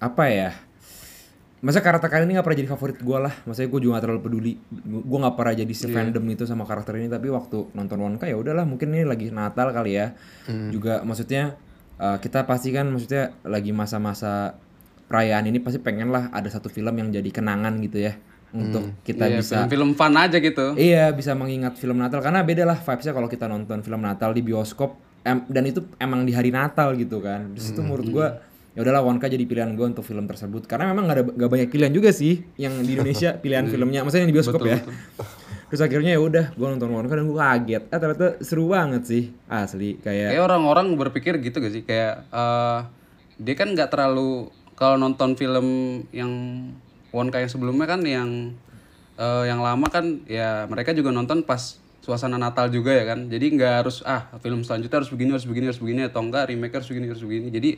apa 0.02 0.24
ya 0.26 0.50
masa 1.58 1.82
karakter 1.82 2.06
kali 2.06 2.22
ini 2.26 2.38
nggak 2.38 2.46
pernah 2.46 2.58
jadi 2.62 2.70
favorit 2.70 2.98
gue 3.02 3.18
lah. 3.18 3.34
Maksudnya 3.42 3.66
gue 3.66 3.80
juga 3.82 3.92
gak 3.98 4.04
terlalu 4.06 4.22
peduli 4.22 4.52
gue 4.86 5.18
nggak 5.18 5.34
pernah 5.34 5.54
jadi 5.58 5.74
fandom 5.90 6.24
itu 6.30 6.44
sama 6.46 6.62
karakter 6.66 6.94
ini 6.98 7.10
tapi 7.10 7.30
waktu 7.30 7.74
nonton 7.74 7.98
Wonka 7.98 8.26
ya 8.30 8.38
udahlah 8.38 8.62
mungkin 8.62 8.94
ini 8.94 9.02
lagi 9.02 9.30
Natal 9.30 9.74
kali 9.74 9.98
ya. 9.98 10.14
Juga 10.70 11.02
maksudnya 11.02 11.58
uh, 11.98 12.18
kita 12.22 12.46
pasti 12.46 12.70
kan 12.70 12.86
maksudnya 12.90 13.34
lagi 13.42 13.74
masa-masa 13.74 14.54
perayaan 15.10 15.50
ini 15.50 15.58
pasti 15.58 15.82
pengen 15.82 16.14
lah 16.14 16.30
ada 16.30 16.46
satu 16.46 16.70
film 16.70 16.94
yang 16.94 17.10
jadi 17.10 17.30
kenangan 17.32 17.74
gitu 17.82 18.06
ya 18.06 18.14
untuk 18.48 18.96
kita 19.04 19.28
Iya, 19.28 19.44
bisa 19.44 19.54
film-film 19.60 19.90
fun 19.92 20.14
aja 20.16 20.36
gitu. 20.40 20.66
Iya 20.74 21.12
bisa 21.12 21.36
mengingat 21.36 21.76
film 21.76 22.00
Natal. 22.00 22.20
Karena 22.20 22.40
beda 22.40 22.64
lah 22.64 22.78
vibesnya 22.80 23.12
kalau 23.12 23.28
kita 23.28 23.44
nonton 23.44 23.84
film 23.84 24.00
Natal 24.00 24.32
di 24.32 24.40
bioskop. 24.40 24.96
Em- 25.22 25.44
dan 25.44 25.66
itu 25.66 25.84
emang 25.98 26.24
di 26.24 26.32
hari 26.32 26.48
Natal 26.48 26.96
gitu 26.96 27.20
kan. 27.20 27.52
Di 27.52 27.60
situ 27.60 27.84
menurut 27.84 28.08
gua 28.08 28.28
ya 28.72 28.80
udahlah 28.80 29.02
Wonka 29.02 29.26
jadi 29.26 29.42
pilihan 29.44 29.76
gua 29.76 29.92
untuk 29.92 30.00
film 30.00 30.24
tersebut. 30.24 30.64
Karena 30.64 30.88
memang 30.88 31.04
gak 31.06 31.16
ada 31.16 31.24
gak 31.28 31.50
banyak 31.50 31.68
pilihan 31.68 31.92
juga 31.92 32.08
sih 32.08 32.40
yang 32.56 32.80
di 32.80 32.96
Indonesia 32.96 33.36
pilihan 33.42 33.68
filmnya. 33.68 34.00
Maksudnya 34.06 34.24
yang 34.24 34.32
di 34.32 34.36
bioskop 34.38 34.62
ya. 34.64 34.80
Terus 35.68 35.84
akhirnya 35.84 36.16
ya 36.16 36.20
udah 36.24 36.44
gua 36.56 36.72
nonton 36.72 36.88
Wonka 36.88 37.12
dan 37.12 37.28
gua 37.28 37.52
kaget. 37.52 37.82
Eh 37.92 37.98
ternyata 38.00 38.26
seru 38.40 38.72
banget 38.72 39.04
sih. 39.04 39.22
Asli 39.44 40.00
kayak 40.00 40.32
Kayak 40.32 40.44
orang-orang 40.48 40.96
berpikir 40.96 41.36
gitu 41.44 41.60
gak 41.60 41.72
sih? 41.76 41.82
Kayak 41.84 42.24
eh, 42.32 42.78
dia 43.36 43.54
kan 43.54 43.68
nggak 43.70 43.92
terlalu 43.92 44.48
kalau 44.72 44.96
nonton 44.96 45.34
film 45.34 45.66
yang 46.10 46.30
Wonka 47.10 47.40
yang 47.40 47.50
sebelumnya 47.50 47.86
kan 47.88 48.00
yang 48.04 48.52
eh, 49.16 49.44
yang 49.48 49.60
lama 49.60 49.86
kan 49.88 50.22
ya 50.28 50.68
mereka 50.68 50.92
juga 50.92 51.10
nonton 51.10 51.42
pas 51.42 51.80
suasana 52.08 52.40
Natal 52.40 52.72
juga 52.72 52.96
ya 52.96 53.04
kan. 53.04 53.28
Jadi 53.28 53.46
nggak 53.60 53.74
harus 53.84 54.00
ah 54.08 54.32
film 54.40 54.64
selanjutnya 54.64 55.04
harus 55.04 55.12
begini 55.12 55.30
harus 55.36 55.44
begini 55.44 55.64
harus 55.68 55.80
begini 55.80 56.00
atau 56.08 56.24
enggak 56.24 56.48
remake 56.48 56.72
harus 56.72 56.88
begini 56.88 57.06
harus 57.12 57.20
begini. 57.20 57.48
Jadi 57.52 57.70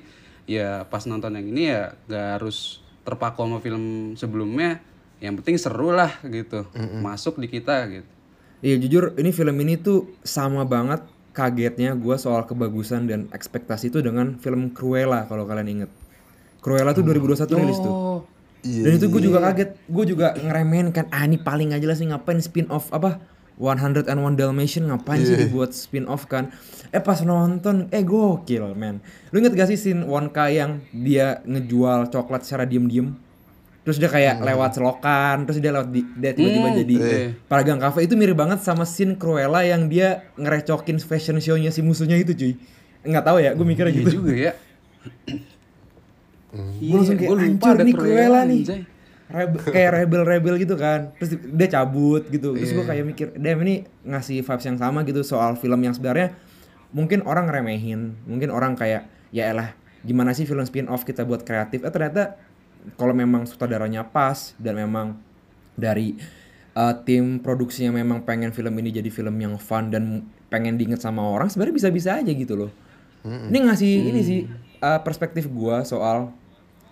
ya 0.46 0.86
pas 0.86 1.02
nonton 1.10 1.34
yang 1.34 1.46
ini 1.50 1.62
ya 1.66 1.98
nggak 2.06 2.28
harus 2.38 2.78
terpaku 3.02 3.42
sama 3.42 3.58
film 3.58 4.14
sebelumnya. 4.14 4.78
Yang 5.20 5.34
penting 5.42 5.56
seru 5.58 5.90
lah 5.92 6.14
gitu. 6.22 6.64
Masuk 7.02 7.42
di 7.42 7.50
kita 7.50 7.90
gitu. 7.90 8.08
Iya 8.60 8.76
jujur 8.76 9.16
ini 9.16 9.32
film 9.32 9.56
ini 9.64 9.80
tuh 9.80 10.12
sama 10.20 10.68
banget 10.68 11.00
kagetnya 11.32 11.96
gua 11.96 12.20
soal 12.20 12.44
kebagusan 12.44 13.08
dan 13.08 13.26
ekspektasi 13.32 13.88
itu 13.88 13.98
dengan 14.04 14.36
film 14.38 14.70
Cruella 14.76 15.26
kalau 15.26 15.48
kalian 15.48 15.68
inget. 15.68 15.90
Cruella 16.60 16.92
tuh 16.92 17.02
2021 17.02 17.56
rilis 17.56 17.78
tuh. 17.80 17.94
Iya. 18.60 18.82
Dan 18.84 18.92
itu 19.00 19.06
gue 19.08 19.22
juga 19.24 19.38
kaget, 19.40 19.70
gue 19.88 20.04
juga 20.04 20.26
ngeremehin 20.36 20.92
kan, 20.92 21.08
ah 21.08 21.24
ini 21.24 21.40
paling 21.40 21.72
aja 21.72 21.86
lah 21.88 21.96
sih 21.96 22.06
ngapain 22.08 22.40
spin 22.44 22.68
off 22.68 22.92
apa 22.92 23.20
101 23.60 24.08
Dalmatian 24.40 24.88
ngapain 24.88 25.20
sih 25.20 25.36
dibuat 25.36 25.76
spin 25.76 26.08
off 26.08 26.24
kan? 26.24 26.48
Eh 26.92 27.00
pas 27.00 27.20
nonton, 27.20 27.92
eh 27.92 28.00
gokil 28.00 28.72
men. 28.72 29.04
Lu 29.32 29.40
inget 29.40 29.52
gak 29.52 29.68
sih 29.68 29.76
scene 29.76 30.04
Wonka 30.08 30.48
yang 30.48 30.80
dia 30.92 31.44
ngejual 31.44 32.08
coklat 32.08 32.44
secara 32.44 32.64
diem-diem? 32.64 33.12
Terus 33.80 33.90
terus 33.90 33.96
dia 33.96 34.12
kayak 34.12 34.44
lewat 34.44 34.76
selokan 34.76 35.48
terus 35.48 35.58
dia 35.58 35.72
lewat 35.72 35.88
di, 35.88 36.04
dia 36.14 36.30
tiba-tiba 36.36 36.68
jadi 36.84 36.96
paragang 37.48 37.80
cafe 37.80 38.04
itu 38.04 38.14
mirip 38.14 38.36
banget 38.36 38.60
sama 38.60 38.84
scene 38.84 39.16
Cruella 39.16 39.64
yang 39.64 39.88
dia 39.88 40.30
ngerecokin 40.36 41.00
fashion 41.00 41.40
show-nya 41.40 41.72
si 41.72 41.80
musuhnya 41.80 42.14
itu 42.20 42.36
cuy 42.36 42.52
nggak 43.02 43.24
tahu 43.24 43.40
ya 43.40 43.50
gue 43.56 43.66
mikirnya 43.66 43.90
Iya 43.90 44.00
gitu 44.04 44.10
juga 44.20 44.32
ya. 44.36 44.52
gue 46.52 46.96
langsung 46.98 47.16
kayak 47.16 47.30
hancur 47.38 47.76
nih 47.82 47.94
Cruella 47.94 48.40
nih. 48.46 48.62
Rebel- 49.30 49.62
kayak 49.62 49.90
rebel-rebel 49.94 50.54
gitu 50.58 50.74
kan. 50.74 51.14
Terus 51.22 51.38
dia 51.38 51.68
cabut 51.70 52.26
gitu. 52.26 52.58
Terus 52.58 52.74
gue 52.74 52.84
kayak 52.84 53.04
mikir 53.06 53.26
damn 53.38 53.62
ini 53.62 53.86
ngasih 54.02 54.42
vibes 54.42 54.64
yang 54.66 54.78
sama 54.78 55.06
gitu 55.06 55.22
soal 55.22 55.54
film 55.54 55.78
yang 55.80 55.94
sebenarnya 55.94 56.34
mungkin 56.90 57.22
orang 57.22 57.46
remehin 57.46 58.18
mungkin 58.26 58.50
orang 58.50 58.74
kayak 58.74 59.06
ya 59.30 59.46
elah 59.54 59.78
gimana 60.02 60.34
sih 60.34 60.42
film 60.42 60.66
spin 60.66 60.90
off 60.90 61.06
kita 61.06 61.22
buat 61.22 61.46
kreatif? 61.46 61.86
Eh 61.86 61.92
ternyata 61.94 62.34
kalau 62.98 63.14
memang 63.14 63.46
sutradaranya 63.46 64.02
pas 64.02 64.58
dan 64.58 64.74
memang 64.74 65.14
dari 65.78 66.18
uh, 66.74 66.96
tim 67.06 67.38
produksinya 67.38 67.94
memang 67.94 68.26
pengen 68.26 68.50
film 68.50 68.74
ini 68.82 68.90
jadi 68.90 69.06
film 69.12 69.38
yang 69.38 69.54
fun 69.60 69.94
dan 69.94 70.26
pengen 70.50 70.74
diinget 70.74 70.98
sama 70.98 71.22
orang 71.22 71.46
sebenarnya 71.46 71.76
bisa-bisa 71.78 72.18
aja 72.18 72.32
gitu 72.34 72.58
loh. 72.58 72.72
Ini 73.22 73.68
ngasih 73.68 73.94
ini 74.10 74.20
sih 74.24 74.40
uh, 74.80 74.98
perspektif 75.04 75.46
gua 75.52 75.84
soal 75.84 76.32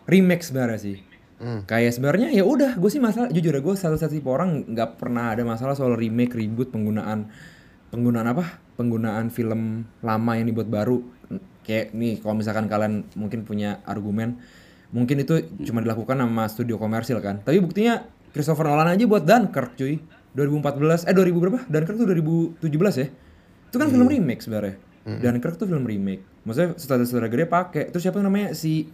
remake 0.08 0.42
sebenarnya 0.42 0.80
sih. 0.80 0.96
Kayak 1.38 1.94
sebenarnya 1.94 2.28
ya 2.34 2.42
udah 2.42 2.74
gue 2.74 2.90
sih 2.90 2.98
masalah 2.98 3.30
jujur 3.30 3.54
ya 3.54 3.62
gue 3.62 3.74
satu-satu 3.78 4.10
tipe 4.10 4.26
orang 4.26 4.66
nggak 4.74 4.98
pernah 4.98 5.30
ada 5.30 5.46
masalah 5.46 5.78
soal 5.78 5.94
remake 5.94 6.34
reboot 6.34 6.74
penggunaan 6.74 7.30
penggunaan 7.94 8.26
apa? 8.26 8.58
Penggunaan 8.74 9.30
film 9.30 9.86
lama 10.02 10.32
yang 10.34 10.50
dibuat 10.50 10.66
baru. 10.66 10.98
Kayak 11.62 11.94
nih 11.94 12.18
kalau 12.18 12.34
misalkan 12.34 12.66
kalian 12.66 13.06
mungkin 13.14 13.46
punya 13.46 13.78
argumen 13.86 14.40
mungkin 14.88 15.20
itu 15.20 15.44
cuma 15.68 15.84
dilakukan 15.84 16.16
sama 16.16 16.44
studio 16.50 16.80
komersil 16.80 17.20
kan. 17.20 17.44
Tapi 17.44 17.60
buktinya 17.60 18.02
Christopher 18.32 18.66
Nolan 18.72 18.96
aja 18.96 19.04
buat 19.06 19.22
Dunkirk 19.22 19.76
cuy. 19.78 20.00
2014 20.34 21.06
eh 21.08 21.14
2000 21.14 21.38
berapa? 21.38 21.60
Dunkirk 21.70 21.96
tuh 21.98 22.06
2017 22.08 23.02
ya? 23.04 23.06
Itu 23.68 23.76
kan 23.76 23.88
film 23.92 24.08
remake 24.08 24.40
sebenarnya. 24.42 24.74
Dunkirk 25.06 25.54
tuh 25.54 25.68
film 25.68 25.84
remake. 25.86 26.24
Maksudnya 26.42 26.74
saudara-saudara 26.74 27.28
gede 27.30 27.44
pakai 27.46 27.84
terus 27.92 28.02
siapa 28.02 28.18
namanya? 28.24 28.56
Si 28.56 28.88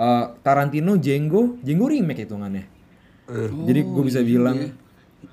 uh, 0.00 0.36
Tarantino 0.40 0.96
Django 0.96 1.60
Django 1.60 1.86
remake 1.88 2.24
hitungannya. 2.24 2.64
Jadi 3.66 3.80
gue 3.82 4.04
bisa 4.06 4.20
bilang 4.22 4.56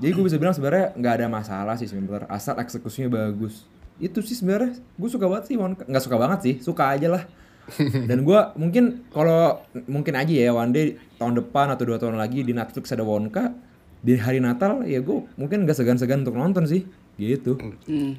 jadi 0.01 0.11
gue 0.15 0.25
bisa 0.25 0.37
bilang 0.41 0.55
sebenarnya 0.55 0.95
nggak 0.97 1.13
ada 1.21 1.27
masalah 1.29 1.75
sih 1.77 1.85
sebenarnya. 1.85 2.25
Asal 2.31 2.57
eksekusinya 2.57 3.13
bagus. 3.13 3.69
Itu 4.01 4.25
sih 4.25 4.33
sebenarnya 4.33 4.79
gue 4.79 5.09
suka 5.09 5.25
banget 5.29 5.53
sih 5.53 5.55
nggak 5.59 6.03
suka 6.03 6.17
banget 6.17 6.39
sih 6.41 6.55
suka 6.63 6.83
aja 6.89 7.07
lah. 7.13 7.23
Dan 8.09 8.27
gue 8.27 8.39
mungkin 8.59 9.07
kalau 9.13 9.63
mungkin 9.87 10.19
aja 10.19 10.33
ya 10.33 10.51
one 10.51 10.73
day 10.73 10.85
tahun 11.15 11.39
depan 11.39 11.71
atau 11.71 11.87
dua 11.87 12.01
tahun 12.01 12.19
lagi 12.19 12.43
di 12.43 12.51
Netflix 12.51 12.91
ada 12.91 13.07
Wonka 13.07 13.55
di 14.03 14.19
hari 14.19 14.43
Natal 14.43 14.83
ya 14.83 14.99
gue 14.99 15.23
mungkin 15.39 15.63
nggak 15.63 15.77
segan-segan 15.77 16.25
untuk 16.27 16.35
nonton 16.35 16.67
sih. 16.67 16.83
Gitu. 17.15 17.55
Hmm. 17.87 18.17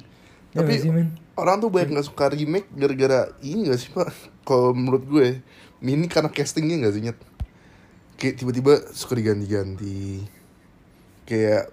Ya 0.55 0.63
Tapi 0.63 0.79
sih 0.79 0.89
orang 1.35 1.59
tuh 1.59 1.67
banyak 1.67 1.99
nggak 1.99 2.07
suka 2.07 2.31
remake 2.31 2.71
gara-gara 2.71 3.27
ini 3.43 3.67
gak 3.67 3.79
sih 3.79 3.91
pak? 3.91 4.07
Kalau 4.47 4.71
menurut 4.71 5.03
gue, 5.03 5.43
ini 5.81 6.05
karena 6.05 6.27
castingnya 6.27 6.79
gak 6.81 6.93
sih 6.93 7.03
nyet? 7.03 7.19
Kayak 8.15 8.35
tiba-tiba 8.37 8.73
suka 8.89 9.13
diganti-ganti, 9.13 10.23
kayak 11.23 11.67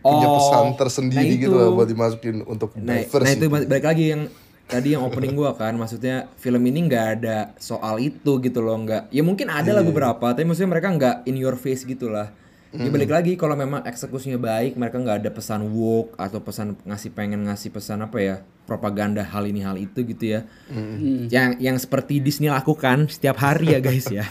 punya 0.00 0.26
Oh, 0.26 0.34
pesan 0.34 0.64
nah 0.64 0.76
tersendiri 0.78 1.28
itu. 1.30 1.44
gitu 1.44 1.54
lah 1.54 1.68
buat 1.70 1.84
dimasukin 1.84 2.40
untuk 2.42 2.72
Nah, 2.74 3.04
diverse 3.04 3.20
nah 3.20 3.30
itu 3.30 3.38
gitu. 3.42 3.52
ba- 3.52 3.68
balik 3.68 3.84
lagi 3.84 4.04
yang 4.08 4.22
tadi 4.64 4.88
yang 4.90 5.02
opening 5.02 5.34
gua 5.34 5.52
kan 5.52 5.74
maksudnya 5.74 6.32
film 6.34 6.62
ini 6.62 6.88
nggak 6.88 7.06
ada 7.18 7.36
soal 7.58 7.98
itu 7.98 8.40
gitu 8.40 8.58
loh 8.58 8.78
nggak 8.78 9.10
ya 9.10 9.20
mungkin 9.20 9.50
ada 9.50 9.66
Iya. 9.66 9.76
lah 9.76 9.84
beberapa 9.84 10.30
tapi 10.30 10.46
maksudnya 10.46 10.70
mereka 10.70 10.88
nggak 10.88 11.16
in 11.26 11.36
your 11.36 11.52
face 11.52 11.84
gitu 11.84 12.08
lah 12.08 12.32
ya 12.70 12.86
Hmm. 12.86 12.94
balik 12.94 13.10
lagi 13.10 13.34
kalau 13.34 13.58
memang 13.58 13.82
eksekusinya 13.82 14.38
baik 14.38 14.78
mereka 14.78 15.02
nggak 15.02 15.26
ada 15.26 15.30
pesan 15.34 15.74
woke 15.74 16.14
atau 16.14 16.38
pesan 16.38 16.78
ngasih 16.86 17.10
pengen 17.10 17.42
ngasih 17.50 17.74
pesan 17.74 18.06
apa 18.06 18.22
ya 18.22 18.36
propaganda 18.62 19.26
hal 19.26 19.42
ini 19.50 19.66
hal 19.66 19.74
itu 19.74 20.06
gitu 20.06 20.38
ya. 20.38 20.46
Hmm. 20.70 21.26
yang 21.26 21.58
yang 21.58 21.74
seperti 21.74 22.22
Disney 22.22 22.46
lakukan 22.46 23.10
setiap 23.10 23.42
hari 23.42 23.74
ya 23.74 23.82
guys 23.82 24.06
ya. 24.06 24.22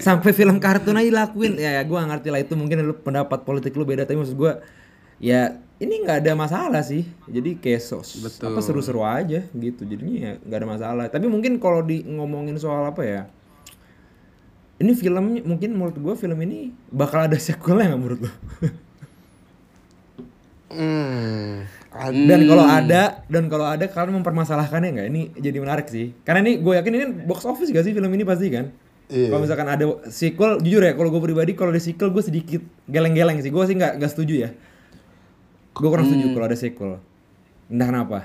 Sampai 0.00 0.32
film 0.32 0.56
kartun 0.56 0.96
aja 0.96 1.12
lakuin 1.12 1.60
ya, 1.60 1.76
ya 1.76 1.82
gue 1.84 1.98
ngerti 2.00 2.32
lah 2.32 2.40
itu 2.40 2.56
mungkin 2.56 2.88
lu 2.88 2.96
pendapat 2.96 3.44
politik 3.44 3.76
lu 3.76 3.84
beda 3.84 4.08
tapi 4.08 4.16
maksud 4.16 4.40
gue 4.40 4.52
ya 5.20 5.60
ini 5.76 6.08
nggak 6.08 6.24
ada 6.24 6.32
masalah 6.32 6.80
sih. 6.80 7.04
Jadi 7.28 7.60
kayak 7.60 7.84
so, 7.84 8.00
apa 8.48 8.64
seru-seru 8.64 9.04
aja 9.04 9.44
gitu 9.52 9.84
jadinya 9.84 10.16
ya 10.16 10.32
nggak 10.40 10.58
ada 10.64 10.68
masalah. 10.72 11.04
Tapi 11.12 11.28
mungkin 11.28 11.60
kalau 11.60 11.84
di 11.84 12.00
ngomongin 12.08 12.56
soal 12.56 12.88
apa 12.88 13.04
ya 13.04 13.22
ini 14.82 14.92
filmnya 14.98 15.40
mungkin 15.46 15.70
menurut 15.78 15.96
gue 15.96 16.14
film 16.18 16.38
ini 16.42 16.74
bakal 16.90 17.30
ada 17.30 17.38
sequelnya 17.38 17.94
nggak 17.94 18.00
menurut 18.02 18.20
lo 18.26 18.30
Hmm, 20.72 21.68
dan 22.24 22.40
kalau 22.48 22.64
ada 22.64 23.20
dan 23.28 23.44
kalau 23.52 23.68
ada 23.68 23.84
kalian 23.84 24.24
mempermasalahkannya 24.24 24.88
nggak? 24.96 25.08
Ini 25.12 25.22
jadi 25.36 25.58
menarik 25.60 25.84
sih. 25.92 26.16
Karena 26.24 26.40
ini 26.40 26.64
gue 26.64 26.72
yakin 26.80 26.92
ini 26.96 27.00
kan 27.04 27.12
box 27.28 27.44
office 27.44 27.68
gak 27.68 27.84
sih 27.84 27.92
film 27.92 28.08
ini 28.08 28.24
pasti 28.24 28.48
kan? 28.48 28.72
Iya. 29.12 29.28
kalau 29.28 29.44
misalkan 29.44 29.68
ada 29.68 29.84
sequel 30.08 30.64
jujur 30.64 30.80
ya 30.80 30.96
kalau 30.96 31.12
gue 31.12 31.20
pribadi 31.20 31.52
kalau 31.52 31.68
ada 31.68 31.82
sequel 31.84 32.08
gue 32.08 32.24
sedikit 32.24 32.64
geleng-geleng 32.88 33.44
sih. 33.44 33.52
Gue 33.52 33.68
sih 33.68 33.76
nggak 33.76 34.00
nggak 34.00 34.10
setuju 34.16 34.48
ya. 34.48 34.50
Gue 35.76 35.88
kurang 35.92 36.08
setuju 36.08 36.32
kalau 36.32 36.46
ada 36.48 36.56
sequel. 36.56 36.92
Entah 37.68 37.86
kenapa. 37.92 38.18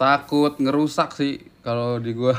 Takut 0.00 0.56
ngerusak 0.56 1.12
sih 1.12 1.44
kalau 1.60 2.00
di 2.00 2.16
gua. 2.16 2.32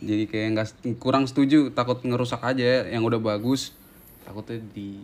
Jadi 0.00 0.24
kayak 0.30 0.48
nggak 0.54 0.68
kurang 1.02 1.26
setuju, 1.26 1.74
takut 1.74 2.00
ngerusak 2.02 2.40
aja 2.42 2.86
yang 2.86 3.02
udah 3.02 3.18
bagus. 3.18 3.74
Takutnya 4.22 4.62
di 4.72 5.02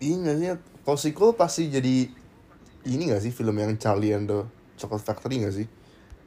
Iya 0.00 0.14
nggak 0.16 0.36
sih? 0.40 0.48
Kalau 0.80 0.98
sequel 0.98 1.30
pasti 1.36 1.68
jadi 1.68 2.08
ini 2.88 3.12
gak 3.12 3.20
sih 3.20 3.32
film 3.32 3.52
yang 3.60 3.76
Charlie 3.76 4.16
and 4.16 4.24
the 4.24 4.40
Chocolate 4.80 5.04
Factory 5.04 5.44
gak 5.44 5.52
sih? 5.52 5.68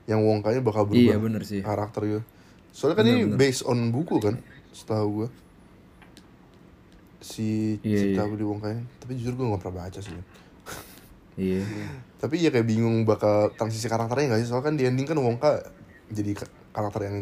Yang 0.05 0.21
Wongkanya 0.21 0.61
bakal 0.61 0.85
berubah 0.85 1.15
Iya, 1.15 1.17
bener 1.17 1.41
sih. 1.41 1.65
karakter 1.65 2.01
gitu. 2.05 2.21
Soalnya 2.69 2.95
kan 3.01 3.05
ini 3.09 3.23
based 3.33 3.65
on 3.65 3.89
buku 3.89 4.21
kan, 4.21 4.37
setahu 4.69 5.25
gue. 5.25 5.29
Si 7.23 7.79
Iya, 7.81 8.13
cerita 8.13 8.29
di 8.29 8.45
Wongkanya. 8.45 8.83
Tapi 9.01 9.11
jujur 9.17 9.33
gue 9.33 9.45
gak 9.57 9.61
pernah 9.65 9.77
baca 9.87 9.99
sih. 10.01 10.13
Iya 11.33 11.65
Tapi 12.21 12.45
ya 12.45 12.53
kayak 12.53 12.69
bingung 12.69 13.09
bakal 13.09 13.49
transisi 13.57 13.89
karakternya 13.89 14.37
gak 14.37 14.41
sih? 14.45 14.47
Soalnya 14.53 14.69
kan 14.69 14.75
di 14.77 14.83
ending 14.85 15.07
kan 15.09 15.17
Wongka 15.17 15.65
jadi 16.13 16.37
karakter 16.73 17.01
yang 17.03 17.17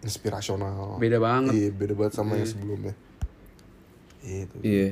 inspirasional. 0.00 0.96
Beda 0.96 1.18
banget. 1.18 1.52
Iya, 1.52 1.68
beda 1.72 1.94
banget 1.94 2.12
sama 2.14 2.36
yang 2.36 2.46
sebelumnya. 2.46 2.94
Itu. 4.20 4.58
iya 4.60 4.90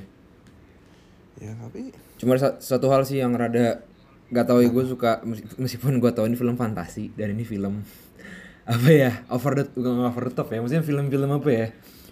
Ya 1.34 1.50
tapi 1.58 1.90
cuma 2.14 2.38
sa- 2.38 2.54
satu 2.56 2.86
hal 2.88 3.02
sih 3.02 3.18
yang 3.18 3.34
rada 3.34 3.82
nggak 4.30 4.46
tahu 4.46 4.62
ya 4.62 4.70
gue 4.70 4.84
suka 4.86 5.18
mes- 5.22 5.42
meskipun 5.56 5.98
gue 5.98 6.08
tahu 6.08 6.24
ini 6.24 6.34
film 6.34 6.54
fantasi 6.54 7.10
dan 7.12 7.34
ini 7.34 7.42
film 7.42 7.82
apa 8.64 8.88
ya 8.88 9.26
over 9.28 9.52
the 9.52 9.64
bukan 9.68 9.98
over 10.00 10.24
the 10.24 10.32
top 10.32 10.48
ya 10.48 10.62
maksudnya 10.62 10.80
film-film 10.80 11.26
apa 11.28 11.50
ya 11.50 11.66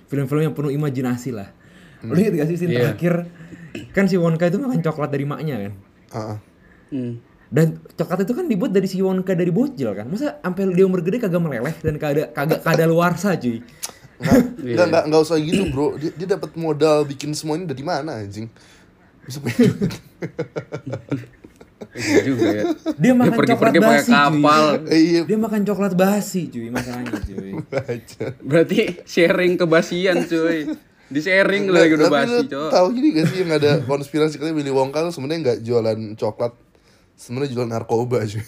film-film 0.07 0.43
yang 0.43 0.53
penuh 0.53 0.69
imajinasi 0.69 1.31
lah 1.31 1.55
lu 2.03 2.19
inget 2.19 2.35
gak 2.35 2.49
sih 2.51 2.59
scene 2.59 2.75
terakhir 2.75 3.31
kan 3.95 4.05
si 4.05 4.19
Wonka 4.19 4.51
itu 4.51 4.59
makan 4.59 4.83
coklat 4.83 5.09
dari 5.09 5.23
maknya 5.23 5.57
kan 5.61 5.73
ah, 6.11 6.19
ah. 6.35 6.39
Hmm. 6.91 7.23
Dan 7.53 7.67
coklat 7.93 8.25
itu 8.25 8.33
kan 8.33 8.49
dibuat 8.49 8.73
dari 8.73 8.89
si 8.89 8.99
Wonka 8.99 9.33
dari 9.33 9.53
bocil 9.53 9.93
kan 9.93 10.09
masa 10.09 10.41
sampai 10.41 10.73
dia 10.73 10.83
umur 10.83 11.01
gede 11.01 11.21
kagak 11.21 11.37
meleleh 11.37 11.77
dan 11.79 11.95
kagak 11.97 12.33
kagak 12.33 12.61
kada 12.61 12.85
luarsa 12.85 13.37
cuy 13.37 13.61
Nggak, 14.17 14.39
Iya. 14.63 14.87
nggak, 14.87 15.03
nggak, 15.11 15.21
usah 15.21 15.35
gitu 15.37 15.63
bro 15.69 15.99
Dia, 15.99 16.15
dia 16.15 16.29
dapat 16.31 16.55
modal 16.55 17.03
bikin 17.03 17.35
semua 17.35 17.59
ini 17.59 17.67
dari 17.67 17.83
mana 17.83 18.17
anjing 18.17 18.47
Bisa 19.21 19.43
Iya 21.93 22.21
juga 22.25 22.47
ya. 22.49 22.65
dia 22.95 23.13
makan 23.13 23.35
pergi-pergi 23.35 23.53
coklat 23.53 23.75
pakai 23.75 23.83
basi 23.83 24.07
cuy 24.07 24.17
kapal. 24.17 24.65
Iya 24.89 25.21
dia 25.27 25.39
makan 25.39 25.61
coklat 25.63 25.93
basi 25.93 26.41
cuy 26.49 26.69
masalahnya 26.71 27.19
cuy 27.21 27.51
Berarti 28.41 28.79
sharing 29.05 29.53
kebasian 29.57 30.17
cuy. 30.25 30.59
Di 31.05 31.21
sharing 31.21 31.69
lagi 31.69 31.93
udah 31.93 32.09
Tapi 32.09 32.17
basi, 32.17 32.37
cowok. 32.49 32.71
tahu 32.71 32.87
gini 32.95 33.09
gak 33.13 33.27
sih 33.29 33.39
yang 33.43 33.53
ada 33.53 33.71
konspirasi 33.85 34.39
katanya 34.39 34.57
Willy 34.57 34.73
Wonka 34.73 35.03
tuh 35.03 35.13
sebenarnya 35.13 35.41
nggak 35.45 35.59
jualan 35.61 35.99
coklat 36.17 36.53
sebenarnya 37.23 37.51
jualan 37.53 37.71
narkoba 37.71 38.19
cuy 38.25 38.43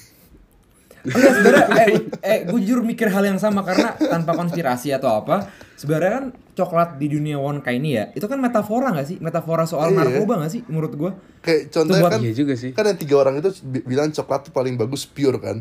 Enggak 1.04 1.32
sebenarnya 1.36 1.66
eh, 1.78 1.92
eh 2.24 2.38
gue 2.44 2.58
jujur 2.58 2.80
mikir 2.80 3.06
hal 3.06 3.20
yang 3.22 3.36
sama 3.36 3.60
karena 3.60 3.92
tanpa 3.94 4.32
konspirasi 4.32 4.88
atau 4.90 5.12
apa 5.14 5.46
sebenarnya 5.74 6.10
kan 6.14 6.24
coklat 6.54 6.96
di 6.96 7.06
dunia 7.10 7.36
Wonka 7.36 7.68
ini 7.70 7.92
ya 7.92 8.08
itu 8.10 8.24
kan 8.24 8.40
metafora 8.40 8.88
gak 8.90 9.06
sih 9.06 9.16
metafora 9.18 9.62
soal 9.64 9.92
Iya. 9.92 10.00
narkoba 10.00 10.40
gak 10.40 10.50
sih 10.50 10.64
menurut 10.64 10.92
gue 10.92 11.10
kayak 11.40 11.68
contohnya 11.68 12.00
buat- 12.00 12.12
kan 12.14 12.20
Iya 12.20 12.32
juga 12.34 12.54
sih. 12.54 12.72
kan 12.72 12.84
yang 12.84 12.96
tiga 12.96 13.14
orang 13.18 13.36
itu 13.36 13.52
bi- 13.62 13.84
bilang 13.84 14.08
coklat 14.10 14.48
tuh 14.48 14.52
paling 14.52 14.74
bagus 14.74 15.04
pure 15.04 15.36
kan 15.38 15.60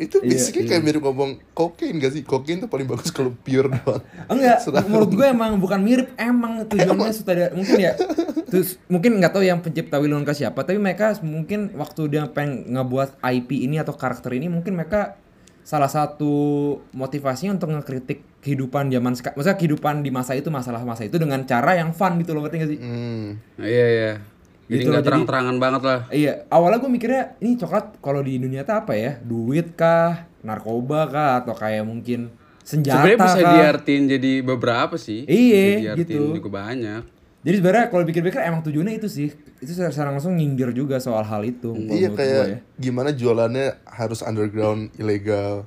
itu 0.00 0.16
Iya, 0.24 0.32
basically 0.32 0.64
kayak 0.64 0.80
mirip 0.80 1.04
ngomong 1.04 1.36
kokain 1.52 2.00
gak 2.00 2.16
sih 2.16 2.24
kokain 2.24 2.64
tuh 2.64 2.72
paling 2.72 2.88
bagus 2.88 3.12
kalau 3.12 3.36
pure 3.44 3.68
doang 3.68 4.00
enggak 4.32 4.64
menurut 4.88 5.12
gue 5.12 5.26
emang 5.28 5.60
bukan 5.60 5.80
mirip 5.84 6.08
emang 6.16 6.64
tujuannya 6.64 7.12
sutradara 7.12 7.52
mungkin 7.52 7.76
ya 7.76 7.92
terus 8.48 8.80
mungkin 8.88 9.20
nggak 9.20 9.36
tahu 9.36 9.44
yang 9.44 9.60
pencipta 9.60 10.00
Willy 10.00 10.16
Wonka 10.16 10.32
siapa 10.32 10.64
tapi 10.64 10.80
mereka 10.80 11.12
mungkin 11.20 11.76
waktu 11.76 12.08
dia 12.08 12.24
pengen 12.32 12.72
ngebuat 12.72 13.20
IP 13.20 13.60
ini 13.60 13.76
atau 13.76 13.92
karakter 13.92 14.32
ini 14.32 14.48
mungkin 14.48 14.80
mereka 14.80 15.20
salah 15.60 15.92
satu 15.92 16.32
motivasinya 16.96 17.60
untuk 17.60 17.70
ngekritik 17.70 18.42
kehidupan 18.42 18.88
zaman 18.88 19.12
sekarang, 19.12 19.36
maksudnya 19.36 19.58
kehidupan 19.60 19.94
di 20.00 20.10
masa 20.10 20.32
itu 20.32 20.48
masalah 20.48 20.82
masa 20.82 21.04
itu 21.04 21.20
dengan 21.20 21.44
cara 21.44 21.76
yang 21.76 21.92
fun 21.92 22.16
gitu 22.18 22.32
loh, 22.32 22.42
ngerti 22.42 22.56
gak 22.56 22.70
sih? 22.72 22.78
Hmm. 22.80 23.26
Iya 23.60 23.86
iya. 23.92 24.12
Jadi 24.70 24.86
Gitu 24.86 24.88
nggak 24.94 25.02
terang-terangan 25.02 25.56
banget 25.58 25.82
lah. 25.82 26.00
Iya, 26.08 26.46
awalnya 26.46 26.78
gue 26.78 26.86
mikirnya 26.88 27.22
ini 27.42 27.58
coklat 27.58 27.98
kalau 27.98 28.22
di 28.22 28.38
dunia 28.38 28.62
tuh 28.62 28.78
apa 28.78 28.94
ya? 28.94 29.18
Duit 29.18 29.74
kah, 29.74 30.30
narkoba 30.46 31.10
kah, 31.10 31.42
atau 31.42 31.58
kayak 31.58 31.82
mungkin 31.82 32.30
senjata 32.62 33.02
Sebenarnya 33.02 33.18
bisa 33.18 33.40
kah? 33.42 33.50
diartiin 33.50 34.04
jadi 34.06 34.32
beberapa 34.40 34.94
sih. 34.94 35.26
Iya, 35.26 35.98
gitu. 35.98 36.38
juga 36.38 36.62
banyak. 36.62 37.02
Jadi 37.40 37.56
sebenarnya 37.56 37.88
kalau 37.88 38.04
pikir-pikir 38.04 38.38
emang 38.44 38.62
tujuannya 38.62 38.94
itu 38.94 39.08
sih. 39.08 39.32
Itu 39.58 39.72
secara 39.72 40.12
langsung 40.12 40.36
nyindir 40.36 40.70
juga 40.70 41.00
soal 41.00 41.24
hal 41.24 41.42
itu. 41.42 41.72
kalau 41.72 41.90
Iya 41.90 42.08
kayak 42.12 42.44
ya. 42.46 42.58
gimana 42.78 43.10
jualannya 43.10 43.80
harus 43.88 44.20
underground 44.22 44.92
ilegal. 44.94 45.64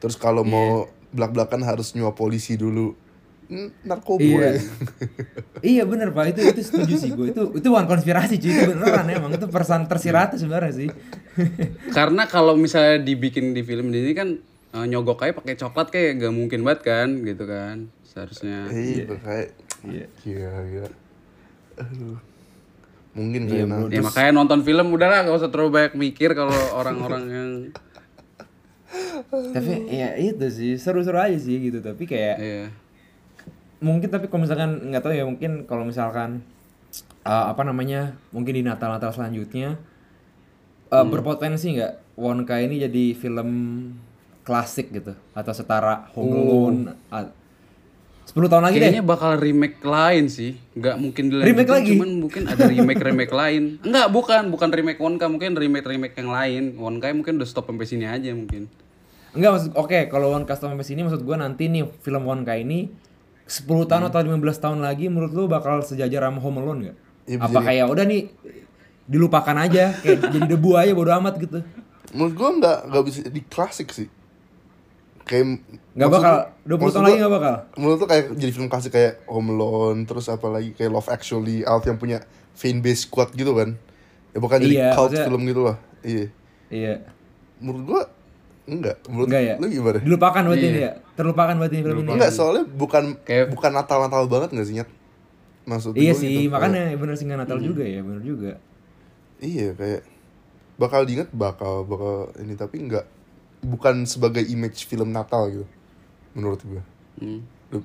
Terus 0.00 0.16
kalau 0.16 0.42
Iya. 0.42 0.50
mau 0.50 0.68
belak-belakan 1.12 1.60
harus 1.62 1.92
nyuap 1.92 2.16
polisi 2.16 2.56
dulu. 2.56 2.96
Narkoba. 3.82 4.22
Iya. 4.22 4.38
ya. 4.38 4.62
iya 5.74 5.82
bener 5.82 6.14
pak 6.14 6.32
itu 6.32 6.40
itu 6.54 6.62
setuju 6.62 6.94
sih 6.94 7.10
gue 7.10 7.34
itu 7.34 7.42
itu 7.58 7.66
bukan 7.66 7.86
konspirasi 7.90 8.38
cuy 8.38 8.50
itu 8.54 8.62
beneran 8.70 9.06
emang 9.10 9.34
itu 9.34 9.46
persan 9.50 9.90
tersirat 9.90 10.38
sebenarnya 10.38 10.72
sih 10.72 10.88
Karena 11.96 12.26
kalau 12.30 12.54
misalnya 12.54 13.02
dibikin 13.02 13.50
di 13.50 13.62
film 13.66 13.90
ini 13.90 14.12
kan 14.14 14.38
eh, 14.74 14.86
nyogok 14.86 15.26
aja 15.26 15.34
pakai 15.34 15.54
coklat 15.58 15.88
kayak 15.90 16.22
gak 16.22 16.34
mungkin 16.34 16.62
banget 16.62 16.80
kan 16.86 17.08
gitu 17.26 17.44
kan 17.46 17.90
seharusnya. 18.06 18.66
Iya, 18.70 19.06
kayak 19.22 19.48
Iya. 19.80 20.06
Gila, 20.20 20.52
gila. 20.68 20.90
Aduh. 21.80 22.18
Mungkin 23.16 23.40
Iya, 23.48 23.64
kayak. 23.64 23.94
Ya 23.96 24.00
makanya 24.04 24.32
nonton 24.36 24.60
film 24.62 24.92
udahlah 24.92 25.24
gak 25.24 25.38
usah 25.40 25.50
terlalu 25.50 25.70
banyak 25.72 25.94
mikir 25.96 26.36
kalau 26.36 26.54
orang-orang 26.76 27.24
yang 27.30 27.50
tapi 29.30 29.86
ya 29.86 30.18
itu 30.18 30.46
sih 30.50 30.74
seru-seru 30.74 31.14
aja 31.14 31.38
sih 31.38 31.70
gitu 31.70 31.78
tapi 31.78 32.10
kayak 32.10 32.36
iya. 32.42 32.66
Mungkin 33.80 34.08
tapi 34.12 34.28
kalau 34.28 34.44
misalkan 34.44 34.92
nggak 34.92 35.02
tahu 35.02 35.12
ya 35.16 35.24
mungkin 35.24 35.64
kalau 35.64 35.88
misalkan 35.88 36.44
uh, 37.24 37.48
apa 37.48 37.64
namanya 37.64 38.16
mungkin 38.32 38.60
di 38.60 38.62
Natal 38.64 38.92
Natal 38.92 39.12
selanjutnya 39.12 39.80
uh, 40.92 41.04
berpotensi 41.04 41.76
nggak 41.80 42.20
Wonka 42.20 42.60
ini 42.60 42.84
jadi 42.84 43.04
film 43.16 43.48
klasik 44.44 44.92
gitu 44.92 45.16
atau 45.32 45.52
setara 45.56 46.12
Home 46.12 46.32
Alone 46.36 46.80
uh, 47.08 47.28
10 48.30 48.46
tahun 48.46 48.62
lagi 48.62 48.76
deh 48.78 48.94
Kayaknya 48.94 49.02
bakal 49.02 49.30
remake 49.42 49.82
lain 49.82 50.30
sih, 50.30 50.54
nggak 50.78 50.96
mungkin 51.02 51.34
dilanjutin, 51.34 51.50
Remake 51.50 51.72
lagi? 51.74 51.90
cuman 51.98 52.10
mungkin 52.22 52.42
ada 52.46 52.62
remake 52.70 53.02
remake 53.02 53.34
lain. 53.42 53.62
Enggak, 53.82 54.06
bukan, 54.14 54.42
bukan 54.54 54.68
remake 54.70 55.00
Wonka, 55.02 55.26
mungkin 55.26 55.58
remake 55.58 55.82
remake 55.82 56.14
yang 56.14 56.30
lain. 56.30 56.78
Wonka 56.78 57.10
mungkin 57.10 57.42
udah 57.42 57.48
stop 57.50 57.66
sampai 57.66 57.90
sini 57.90 58.06
aja 58.06 58.30
mungkin. 58.30 58.70
Enggak 59.34 59.50
maksud 59.58 59.70
oke 59.74 59.98
kalau 60.06 60.30
One 60.30 60.46
Custom 60.46 60.70
sampai 60.70 60.86
sini 60.86 61.02
maksud 61.02 61.26
gua 61.26 61.42
nanti 61.42 61.66
nih 61.66 61.90
film 62.06 62.22
Wonka 62.22 62.54
ini 62.54 62.86
10 63.50 63.66
tahun 63.84 64.06
atau 64.06 64.22
15 64.22 64.38
tahun 64.56 64.78
lagi 64.78 65.10
menurut 65.10 65.32
lu 65.32 65.44
bakal 65.44 65.82
sejajar 65.82 66.22
sama 66.22 66.38
Home 66.38 66.58
Alone 66.58 66.80
gak? 66.84 66.96
Ya, 67.26 67.36
Apa 67.40 67.58
kayak 67.60 67.86
udah 67.86 68.04
nih 68.04 68.30
dilupakan 69.04 69.56
aja 69.58 69.90
kayak 69.96 70.30
jadi 70.30 70.46
debu 70.48 70.70
aja 70.72 70.92
bodo 70.92 71.10
amat 71.12 71.34
gitu. 71.36 71.58
Menurut 72.10 72.32
gua 72.32 72.50
nggak 72.52 72.78
nggak 72.86 73.04
bisa 73.04 73.18
di 73.24 73.42
klasik 73.44 73.90
sih. 73.90 74.06
Kayak 75.22 75.62
Nggak 75.92 76.10
bakal 76.12 76.34
20 76.64 76.74
maksud 76.76 76.90
tahun 76.92 77.04
lagi 77.04 77.10
gua- 77.10 77.20
nggak 77.20 77.34
bakal. 77.36 77.54
Menurut 77.76 77.96
tuh 77.98 78.08
kayak 78.08 78.24
jadi 78.34 78.52
film 78.52 78.68
klasik 78.68 78.92
kayak 78.92 79.12
Home 79.26 79.50
Alone, 79.50 80.00
terus 80.04 80.26
apa 80.26 80.46
lagi 80.48 80.70
kayak 80.72 80.90
Love 80.90 81.06
Actually, 81.08 81.62
Alf 81.62 81.84
yang 81.84 81.98
punya 81.98 82.22
fan 82.52 82.78
base 82.78 83.04
kuat 83.04 83.30
gitu 83.32 83.50
kan. 83.52 83.74
Ya 84.30 84.38
bukan 84.38 84.58
jadi 84.60 84.74
Iya, 84.76 84.88
cult 84.92 85.10
maksudnya- 85.10 85.26
film 85.26 85.42
gitu 85.44 85.62
lah. 85.64 85.76
Iya. 86.00 86.26
Iya. 86.68 86.94
Menurut 87.58 87.82
gua 87.84 88.02
enggak. 88.70 88.96
Menurut 89.10 89.26
Enggak 89.26 89.42
ya? 89.42 89.54
lu 89.58 89.66
gimana? 89.66 89.98
Dilupakan 89.98 90.42
Iya. 90.62 90.70
ini 90.70 90.80
ya. 90.80 90.92
Terlupakan 91.18 91.54
berarti 91.58 91.74
ini 91.76 91.84
film 91.84 91.98
ini. 92.00 92.10
Enggak, 92.14 92.30
soalnya 92.30 92.64
bukan 92.64 93.04
Kayak- 93.20 93.48
bukan 93.50 93.70
Natal-Natal 93.74 94.22
banget 94.26 94.48
enggak 94.54 94.66
sih, 94.66 94.74
Nyet? 94.78 94.90
Maksud 95.60 95.92
Iya 95.92 96.12
sih, 96.14 96.48
gitu. 96.48 96.50
makanya 96.50 96.82
bener 96.96 97.14
sih 97.14 97.24
nggak 97.26 97.40
Natal 97.42 97.58
Hmm. 97.58 97.66
juga 97.66 97.84
ya, 97.84 98.00
bener 98.00 98.22
juga. 98.22 98.52
Iya, 99.40 99.68
kayak 99.74 100.02
bakal 100.76 101.04
diingat 101.04 101.28
bakal 101.30 101.84
bakal 101.84 102.32
ini 102.38 102.54
tapi 102.54 102.80
enggak 102.80 103.04
bukan 103.60 104.08
sebagai 104.08 104.40
image 104.42 104.88
film 104.88 105.12
Natal 105.12 105.50
gitu. 105.50 105.66
Menurut 106.32 106.64
gua. 106.64 106.82
Hmm. 107.20 107.44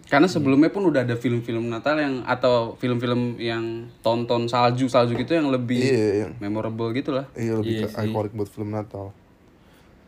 Karena 0.10 0.26
sebelumnya 0.26 0.74
pun 0.74 0.82
udah 0.82 1.06
ada 1.06 1.13
film-film 1.13 1.69
Natal 1.69 1.93
yang 2.00 2.26
atau 2.26 2.74
film-film 2.76 3.38
yang 3.38 3.86
tonton 4.02 4.50
salju 4.50 4.89
salju 4.89 5.13
gitu 5.13 5.38
yang 5.38 5.54
lebih 5.54 5.78
Iya, 5.78 6.08
yang 6.26 6.32
memorable 6.41 6.89
gitu 6.89 7.13
lah. 7.13 7.30
iya 7.38 7.54
lebih 7.54 7.86
Iya 7.86 8.30
buat 8.34 8.50
film 8.50 8.74
Natal. 8.74 9.13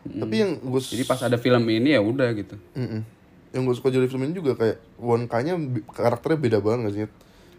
Tapi 0.06 0.34
yang 0.38 0.50
gue 0.62 0.80
Jadi 0.80 1.04
pas 1.04 1.20
ada 1.20 1.34
film 1.36 1.64
ini 1.66 1.92
ya 1.94 2.00
udah 2.00 2.30
gitu. 2.32 2.54
Mm-mm. 2.78 3.02
Yang 3.50 3.62
gue 3.64 3.74
suka 3.80 3.88
dari 3.90 4.06
film 4.06 4.22
ini 4.28 4.34
juga 4.36 4.54
kayak 4.54 4.78
Wonka-nya 5.00 5.58
karakternya 5.90 6.38
beda 6.38 6.58
banget 6.62 6.90
sih? 6.94 7.08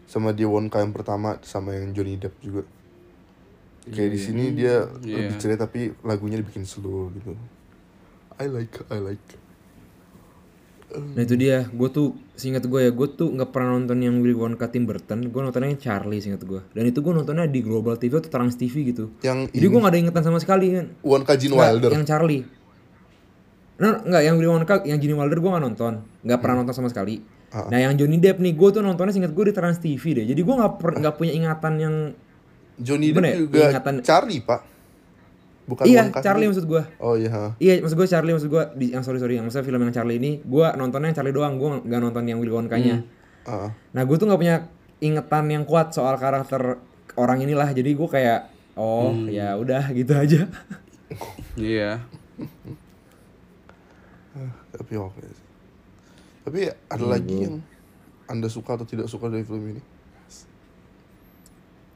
Sama 0.09 0.31
dia 0.31 0.47
Wonka 0.49 0.79
yang 0.81 0.95
pertama 0.95 1.37
sama 1.45 1.75
yang 1.75 1.91
Johnny 1.93 2.15
Depp 2.17 2.37
juga. 2.41 2.63
Kayak 3.89 4.09
di 4.13 4.19
sini 4.21 4.43
dia 4.53 4.85
Iya. 5.01 5.29
lebih 5.29 5.35
ceria 5.41 5.57
tapi 5.57 5.91
lagunya 6.05 6.37
dibikin 6.37 6.63
slow 6.65 7.09
gitu. 7.13 7.33
I 8.39 8.47
like, 8.47 8.71
I 8.87 8.97
like. 9.03 9.27
Nah 10.89 11.21
itu 11.21 11.37
dia, 11.37 11.69
gue 11.69 11.89
tuh 11.93 12.17
seingat 12.33 12.65
gue 12.65 12.79
ya, 12.81 12.89
gue 12.89 13.07
tuh 13.13 13.29
nggak 13.29 13.53
pernah 13.53 13.77
nonton 13.77 14.01
yang 14.01 14.17
Willy 14.25 14.33
Wonka 14.33 14.73
Tim 14.73 14.89
Burton, 14.89 15.29
gue 15.29 15.41
nontonnya 15.41 15.69
yang 15.69 15.77
Charlie 15.77 16.17
seingat 16.17 16.41
gue. 16.41 16.65
Dan 16.73 16.89
itu 16.89 17.05
gue 17.05 17.13
nontonnya 17.13 17.45
di 17.45 17.61
Global 17.61 17.93
TV 17.93 18.17
atau 18.17 18.31
Trans 18.33 18.57
TV 18.57 18.89
gitu. 18.89 19.13
Yang 19.21 19.53
Jadi 19.53 19.65
gue 19.69 19.79
gak 19.79 19.91
ada 19.93 19.99
ingatan 20.01 20.23
sama 20.25 20.39
sekali 20.41 20.73
kan. 20.73 20.85
Wonka 21.05 21.37
Gene 21.37 21.53
Nggak, 21.53 21.69
Wilder. 21.69 21.89
Yang 21.93 22.05
Charlie. 22.09 22.43
Nah, 23.79 24.01
enggak 24.01 24.21
yang 24.25 24.35
Willy 24.41 24.49
Wonka, 24.49 24.75
yang 24.83 24.97
Gene 24.97 25.13
Wilder 25.13 25.37
gue 25.37 25.51
gak 25.53 25.63
nonton, 25.63 25.93
nggak 26.25 26.39
pernah 26.41 26.55
nonton 26.65 26.73
sama 26.73 26.89
sekali. 26.89 27.21
Ah. 27.49 27.65
Nah 27.69 27.79
yang 27.81 27.93
Johnny 27.93 28.17
Depp 28.17 28.41
nih, 28.41 28.53
gue 28.53 28.69
tuh 28.73 28.81
nontonnya 28.81 29.13
seingat 29.13 29.33
gue 29.33 29.45
di 29.45 29.53
Trans 29.53 29.77
TV 29.77 30.03
deh. 30.17 30.25
Jadi 30.25 30.41
gue 30.41 30.55
nggak 30.57 30.73
per- 30.77 30.97
nggak 31.01 31.15
punya 31.17 31.33
ingatan 31.33 31.73
yang 31.77 31.95
Johnny 32.77 33.13
Depp 33.13 33.25
ya? 33.25 33.35
juga 33.37 33.61
Ingatan- 33.73 34.01
Charlie, 34.01 34.41
Pak. 34.41 34.59
Bukan 35.69 35.85
iya 35.85 36.09
Wonka 36.09 36.25
Charlie 36.25 36.49
sendiri. 36.49 36.49
maksud 36.49 36.65
gue. 36.65 36.83
Oh 36.97 37.13
iya. 37.13 37.29
ha. 37.29 37.45
Iya 37.61 37.73
maksud 37.85 37.97
gue 38.01 38.07
Charlie 38.09 38.33
maksud 38.33 38.49
gue 38.49 38.63
di 38.73 38.85
yang 38.89 39.05
sorry 39.05 39.21
sorry 39.21 39.37
yang 39.37 39.45
maksudnya 39.45 39.69
film 39.69 39.81
yang 39.85 39.93
Charlie 39.93 40.17
ini 40.17 40.41
gue 40.41 40.67
nontonnya 40.73 41.13
yang 41.13 41.17
Charlie 41.21 41.35
doang 41.37 41.61
gue 41.61 41.69
nggak 41.85 42.01
nonton 42.01 42.23
yang 42.25 42.41
Willy 42.41 42.49
Wonka-nya. 42.49 43.05
Ah, 43.45 43.69
Nah 43.93 44.01
gue 44.01 44.15
tuh 44.17 44.25
nggak 44.25 44.41
punya 44.41 44.57
ingetan 44.99 45.45
yang 45.53 45.63
kuat 45.63 45.93
soal 45.93 46.17
karakter 46.17 46.81
orang 47.15 47.45
inilah 47.45 47.69
jadi 47.69 47.93
gue 47.93 48.09
kayak 48.09 48.49
oh 48.73 49.13
ya 49.29 49.53
udah 49.53 49.93
gitu 49.93 50.17
aja. 50.17 50.49
Iya. 51.53 52.01
tapi 54.73 54.93
oke. 54.95 55.21
Tapi 56.45 56.59
ada 56.71 57.05
lagi 57.05 57.45
yang 57.45 57.61
Anda 58.29 58.47
suka 58.47 58.77
atau 58.77 58.85
tidak 58.85 59.09
suka 59.09 59.27
dari 59.27 59.43
film 59.43 59.75
ini? 59.75 59.81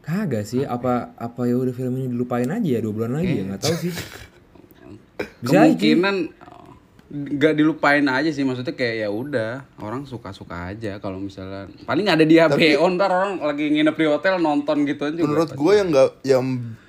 Kagak 0.04 0.44
sih 0.44 0.68
apa 0.68 1.16
apa 1.16 1.48
ya 1.48 1.56
udah 1.56 1.72
film 1.72 1.96
ini 1.96 2.08
dilupain 2.12 2.48
aja 2.52 2.68
ya 2.68 2.80
dua 2.84 2.94
bulan 2.94 3.24
lagi 3.24 3.34
ya 3.40 3.44
nggak 3.48 3.62
tahu 3.64 3.76
sih. 3.80 3.94
Bisa. 5.44 5.64
Kemungkinan 5.64 6.16
nggak 7.14 7.54
dilupain 7.54 8.04
aja 8.10 8.30
sih 8.34 8.42
maksudnya 8.42 8.74
kayak 8.74 9.06
ya 9.06 9.10
udah 9.14 9.52
orang 9.78 10.10
suka-suka 10.10 10.74
aja 10.74 10.98
kalau 10.98 11.22
misalnya 11.22 11.70
paling 11.86 12.10
ada 12.10 12.26
di 12.26 12.42
HBO 12.42 12.90
ntar 12.98 13.14
orang 13.14 13.38
lagi 13.38 13.70
nginep 13.70 13.94
di 13.94 14.08
hotel 14.10 14.42
nonton 14.42 14.82
gitu 14.90 15.14
aja 15.14 15.22
Menurut 15.22 15.54
gue 15.54 15.74
yang 15.78 15.94
nggak 15.94 16.10
yang 16.26 16.46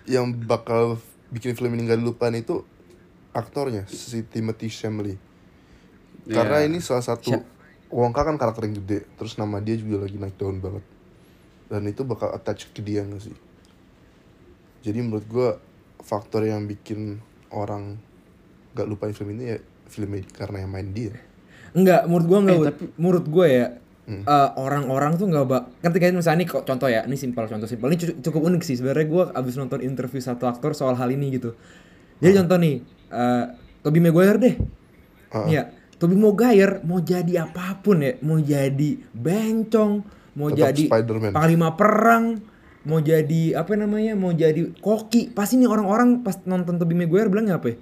yang 0.09 0.27
bakal 0.49 0.97
bikin 1.29 1.53
film 1.53 1.77
ini 1.77 1.93
nggak 1.93 2.01
dilupain 2.01 2.33
itu 2.41 2.65
aktornya 3.35 3.85
si 3.91 4.23
Timothy 4.23 4.71
Chalamet. 4.71 5.19
Karena 6.25 6.65
ini 6.65 6.81
salah 6.81 7.05
satu 7.05 7.37
Wonka 7.95 8.27
kan 8.27 8.35
karakter 8.35 8.67
yang 8.67 8.83
gede, 8.83 9.07
terus 9.15 9.39
nama 9.39 9.63
dia 9.63 9.79
juga 9.79 10.03
lagi 10.03 10.19
naik 10.19 10.35
daun 10.35 10.59
banget. 10.59 10.83
Dan 11.75 11.91
itu 11.91 12.07
bakal 12.07 12.31
attach 12.31 12.71
ke 12.71 12.79
dia 12.87 13.03
nggak 13.03 13.19
sih? 13.19 13.35
Jadi 14.87 14.99
menurut 15.03 15.27
gue 15.27 15.49
faktor 16.07 16.47
yang 16.47 16.71
bikin 16.71 17.19
orang 17.51 17.99
nggak 18.79 18.87
lupain 18.87 19.11
film 19.11 19.35
ini 19.35 19.57
ya 19.57 19.59
filmnya 19.91 20.23
karena 20.31 20.63
yang 20.63 20.71
main 20.71 20.89
dia. 20.95 21.19
Enggak, 21.75 22.07
menurut 22.07 22.27
gua 22.31 22.39
enggak. 22.47 22.59
Wud. 22.59 22.75
menurut 22.95 23.27
gua 23.27 23.47
ya 23.51 23.67
eh, 24.07 24.49
orang-orang 24.61 25.19
tuh 25.19 25.27
nggak 25.27 25.47
bak 25.49 25.63
kan 25.81 25.91
kayak 25.91 26.15
misalnya 26.15 26.45
nih 26.45 26.49
kok 26.51 26.63
contoh 26.69 26.89
ya 26.91 27.03
ini 27.09 27.17
simpel 27.17 27.49
contoh 27.49 27.67
simpel 27.67 27.89
ini 27.91 27.99
cukup, 28.21 28.43
unik 28.47 28.63
sih 28.63 28.77
sebenarnya 28.79 29.07
gua 29.09 29.25
abis 29.33 29.57
nonton 29.57 29.81
interview 29.81 30.21
satu 30.21 30.45
aktor 30.47 30.77
soal 30.77 30.95
hal 30.95 31.09
ini 31.09 31.35
gitu 31.35 31.57
jadi 32.21 32.45
contoh 32.45 32.59
nih 32.61 32.75
eh 33.11 33.45
Tobey 33.81 34.01
Maguire 34.05 34.39
deh 34.39 34.55
ya 35.49 35.73
Tobey 35.97 36.21
Maguire 36.21 36.85
mau 36.85 37.01
jadi 37.01 37.49
apa 37.49 37.81
pun 37.81 38.05
ya 38.05 38.13
mau 38.21 38.39
jadi 38.39 38.91
bencong 39.17 40.05
mau 40.35 40.49
Tetap 40.49 40.59
jadi 40.69 40.83
Spider-Man. 40.87 41.31
panglima 41.31 41.69
perang 41.73 42.43
mau 42.85 42.99
jadi 42.99 43.43
apa 43.55 43.73
namanya 43.75 44.13
mau 44.13 44.31
jadi 44.31 44.75
koki 44.77 45.31
pasti 45.31 45.57
nih 45.57 45.67
orang-orang 45.67 46.21
pas 46.21 46.37
nonton 46.43 46.77
Tobey 46.77 46.95
Maguire 46.95 47.27
bilang 47.27 47.49
apa 47.49 47.71
ya? 47.71 47.77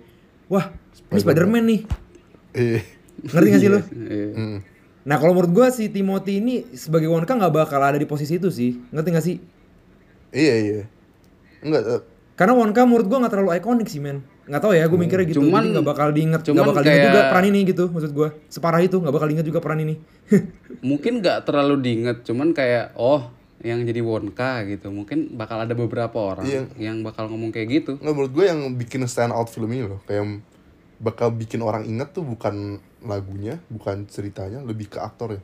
wah 0.49 0.71
ini 1.09 1.19
Spider-Man 1.19 1.65
nih 1.65 1.81
Eh, 2.53 2.85
ngerti 3.25 3.49
gak 3.49 3.59
sih 3.59 3.71
lo 3.71 3.81
Iya. 3.81 4.29
hmm. 4.31 4.59
Nah 5.03 5.17
kalau 5.17 5.33
menurut 5.33 5.51
gua 5.51 5.67
si 5.69 5.89
Timothy 5.89 6.39
ini 6.39 6.69
sebagai 6.71 7.09
Wonka 7.09 7.33
nggak 7.33 7.51
bakal 7.51 7.81
ada 7.81 7.97
di 7.97 8.05
posisi 8.05 8.37
itu 8.37 8.47
sih, 8.49 8.79
ngerti 8.89 9.09
gak 9.11 9.25
sih? 9.25 9.37
iya 10.31 10.55
iya. 10.57 10.81
Enggak, 11.59 11.83
eh, 11.83 12.01
Karena 12.33 12.55
Wonka 12.55 12.85
menurut 12.85 13.07
gua 13.07 13.19
nggak 13.19 13.33
terlalu 13.33 13.51
ikonik 13.53 13.87
sih 13.87 13.99
men, 13.99 14.23
nggak 14.53 14.61
tahu 14.61 14.73
ya 14.77 14.85
gue 14.85 14.99
mikirnya 15.01 15.25
gitu. 15.25 15.41
Cuman- 15.41 15.65
jadi 15.65 15.73
nggak 15.73 15.87
bakal 15.89 16.09
diinget 16.13 16.29
nggak 16.37 16.53
cuman 16.53 16.67
bakal 16.69 16.83
diinget 16.85 17.01
juga 17.03 17.17
kayak- 17.17 17.31
peran 17.33 17.45
ini 17.49 17.61
gitu 17.65 17.85
maksud 17.89 18.13
gue 18.13 18.29
separah 18.47 18.81
itu 18.81 18.97
nggak 19.01 19.15
bakal 19.17 19.27
diinget 19.27 19.47
juga 19.49 19.61
peran 19.65 19.81
ini. 19.81 19.95
Mungkin 20.93 21.13
nggak 21.25 21.39
terlalu 21.43 21.75
diinget 21.81 22.17
cuman 22.23 22.53
kayak 22.53 22.93
oh 22.95 23.33
yang 23.65 23.81
jadi 23.81 24.05
Wonka 24.05 24.69
gitu. 24.69 24.93
Mungkin 24.93 25.33
bakal 25.33 25.63
ada 25.63 25.73
beberapa 25.73 26.13
orang 26.13 26.45
Iya. 26.45 26.69
yang 26.77 27.01
bakal 27.01 27.33
ngomong 27.33 27.49
kayak 27.49 27.69
gitu. 27.73 27.93
Nggak 27.97 28.13
menurut 28.13 28.33
gue 28.35 28.45
yang 28.45 28.61
bikin 28.77 29.01
stand 29.07 29.33
out 29.33 29.49
film 29.49 29.73
ini 29.73 29.89
loh 29.89 30.05
kayak 30.05 30.45
bakal 31.01 31.33
bikin 31.33 31.65
orang 31.65 31.83
inget 31.83 32.13
tuh 32.13 32.21
bukan 32.21 32.77
lagunya 33.01 33.57
bukan 33.67 34.05
ceritanya 34.05 34.61
lebih 34.61 34.87
ke 34.87 35.01
aktor 35.01 35.33
ya. 35.33 35.43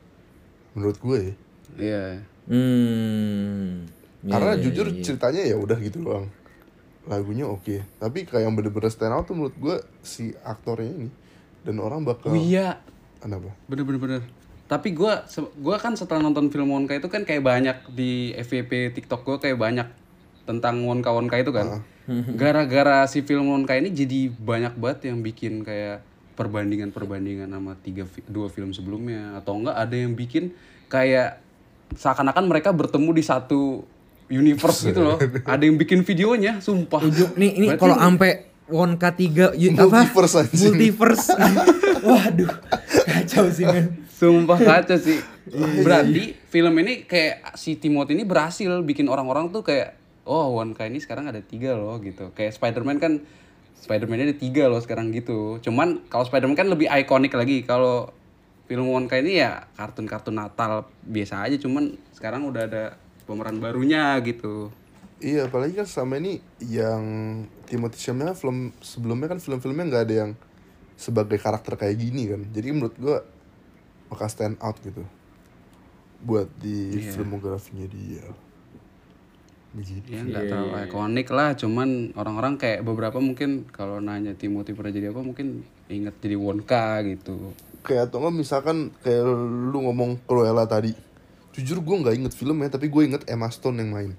Menurut 0.77 1.01
gue 1.01 1.19
ya. 1.19 1.35
Iya. 1.79 2.05
Hmm. 2.49 3.87
Ya, 4.19 4.35
karena 4.35 4.53
ya, 4.53 4.61
jujur 4.61 4.87
ya, 4.89 4.93
ya. 4.93 5.03
ceritanya 5.05 5.43
ya 5.47 5.57
udah 5.57 5.79
gitu 5.79 6.03
doang 6.03 6.27
lagunya 7.09 7.49
oke. 7.49 7.81
Tapi 7.99 8.29
kayak 8.29 8.45
yang 8.45 8.55
bener-bener 8.55 8.93
stand 8.93 9.17
out 9.17 9.25
tuh 9.25 9.35
menurut 9.35 9.57
gue 9.57 9.77
si 10.05 10.37
aktornya 10.45 10.93
ini. 10.93 11.09
Dan 11.65 11.81
orang 11.81 12.05
bakal 12.05 12.33
oh 12.33 12.39
iya. 12.39 12.79
Kenapa 13.19 13.51
bener-bener. 13.67 13.99
Bener 13.99 14.23
tapi 14.69 14.93
gua 14.93 15.25
se- 15.25 15.49
gua 15.57 15.81
kan 15.81 15.97
setelah 15.97 16.21
nonton 16.21 16.53
film 16.53 16.69
Wonka 16.69 16.93
itu 16.93 17.09
kan 17.09 17.25
kayak 17.25 17.41
banyak 17.41 17.77
di 17.89 18.37
FYP 18.37 18.93
TikTok 18.93 19.25
gua 19.25 19.41
kayak 19.41 19.57
banyak 19.57 19.89
tentang 20.45 20.85
Wonka 20.85 21.09
Wonka 21.09 21.41
itu 21.41 21.57
kan. 21.57 21.81
Gara-gara 22.37 23.09
si 23.09 23.25
film 23.25 23.49
Wonka 23.49 23.81
ini 23.81 23.89
jadi 23.89 24.29
banyak 24.29 24.77
banget 24.77 25.09
yang 25.09 25.25
bikin 25.25 25.65
kayak 25.65 26.05
perbandingan-perbandingan 26.37 27.49
sama 27.49 27.81
tiga 27.81 28.05
dua 28.29 28.53
film 28.53 28.77
sebelumnya. 28.77 29.41
Atau 29.41 29.57
enggak 29.57 29.77
ada 29.81 29.97
yang 29.97 30.13
bikin 30.13 30.53
kayak 30.93 31.41
seakan-akan 31.97 32.45
mereka 32.45 32.69
bertemu 32.69 33.11
di 33.17 33.25
satu 33.25 33.89
universe 34.29 34.87
gitu 34.87 35.01
loh 35.03 35.17
ada 35.53 35.63
yang 35.65 35.77
bikin 35.77 36.05
videonya 36.05 36.61
sumpah 36.61 37.01
nih 37.35 37.51
ini 37.59 37.67
kalau 37.77 37.97
ampe 37.97 38.49
Wonka 38.69 39.17
3 39.17 39.57
y- 39.57 39.73
apa 39.73 40.05
Multiverse, 40.05 40.35
anjing. 40.45 40.61
multiverse 40.61 41.27
waduh 42.09 42.53
kacau 43.09 43.49
sih 43.49 43.65
men 43.65 44.09
Sumpah 44.19 44.59
kaca 44.59 44.99
sih. 44.99 45.15
Iya, 45.47 45.87
Berarti 45.87 46.35
film 46.51 46.75
ini 46.83 47.07
kayak 47.07 47.55
si 47.55 47.79
Timothy 47.79 48.19
ini 48.19 48.27
berhasil 48.27 48.67
bikin 48.83 49.07
orang-orang 49.07 49.55
tuh 49.55 49.63
kayak 49.63 49.95
oh 50.27 50.59
Wonka 50.59 50.91
ini 50.91 50.99
sekarang 50.99 51.31
ada 51.31 51.39
tiga 51.39 51.79
loh 51.79 52.03
gitu. 52.03 52.35
Kayak 52.35 52.59
Spider-Man 52.59 52.99
kan 52.99 53.23
Spider-Man 53.79 54.27
ada 54.27 54.35
tiga 54.35 54.67
loh 54.67 54.83
sekarang 54.83 55.15
gitu. 55.15 55.63
Cuman 55.63 56.03
kalau 56.11 56.27
Spider-Man 56.27 56.59
kan 56.59 56.67
lebih 56.67 56.91
ikonik 56.91 57.31
lagi. 57.31 57.63
Kalau 57.63 58.11
film 58.67 58.91
Wonka 58.91 59.23
ini 59.23 59.39
ya 59.39 59.71
kartun-kartun 59.79 60.35
Natal 60.35 60.91
biasa 61.07 61.47
aja. 61.47 61.55
Cuman 61.55 61.95
sekarang 62.11 62.43
udah 62.51 62.67
ada 62.67 62.85
pemeran 63.29 63.61
barunya 63.61 64.17
gitu. 64.25 64.73
iya 65.21 65.45
apalagi 65.45 65.77
kan 65.77 65.85
selama 65.85 66.17
ini 66.17 66.41
yang 66.65 67.03
Timothy 67.65 68.01
Chalamet 68.01 68.33
film 68.33 68.73
sebelumnya 68.81 69.29
kan 69.29 69.39
film-filmnya 69.39 69.85
nggak 69.87 70.05
ada 70.09 70.15
yang 70.25 70.33
sebagai 70.97 71.37
karakter 71.37 71.77
kayak 71.77 71.95
gini 71.95 72.27
kan 72.27 72.49
jadi 72.49 72.73
menurut 72.73 72.97
gue 72.97 73.17
bakal 74.09 74.27
stand 74.27 74.57
out 74.59 74.81
gitu 74.81 75.05
buat 76.19 76.49
di 76.57 76.97
Iya. 76.97 77.13
filmografinya 77.13 77.87
dia 77.87 78.27
begitu 79.69 80.09
Ya 80.09 80.25
nggak 80.25 80.49
terlalu 80.49 80.75
ikonik 80.89 81.29
lah. 81.29 81.53
Cuman 81.53 82.17
orang-orang 82.17 82.57
kayak 82.57 82.81
beberapa 82.83 83.21
mungkin 83.21 83.69
kalau 83.69 84.01
nanya 84.01 84.33
Timothy 84.33 84.73
pernah 84.73 84.91
jadi 84.91 85.13
apa 85.13 85.21
mungkin 85.21 85.61
inget 85.87 86.17
jadi 86.19 86.35
Wonka 86.35 87.05
gitu. 87.05 87.53
kayak 87.79 88.11
atau 88.11 88.19
nggak 88.21 88.35
misalkan 88.35 88.91
kayak 89.01 89.23
lu 89.71 89.79
ngomong 89.81 90.19
Cruella 90.25 90.65
tadi 90.65 90.91
jujur 91.59 91.83
gue 91.83 91.97
nggak 91.99 92.15
inget 92.15 92.33
filmnya 92.33 92.71
tapi 92.71 92.87
gue 92.87 93.03
inget 93.03 93.27
Emma 93.27 93.51
Stone 93.51 93.83
yang 93.83 93.91
main. 93.91 94.13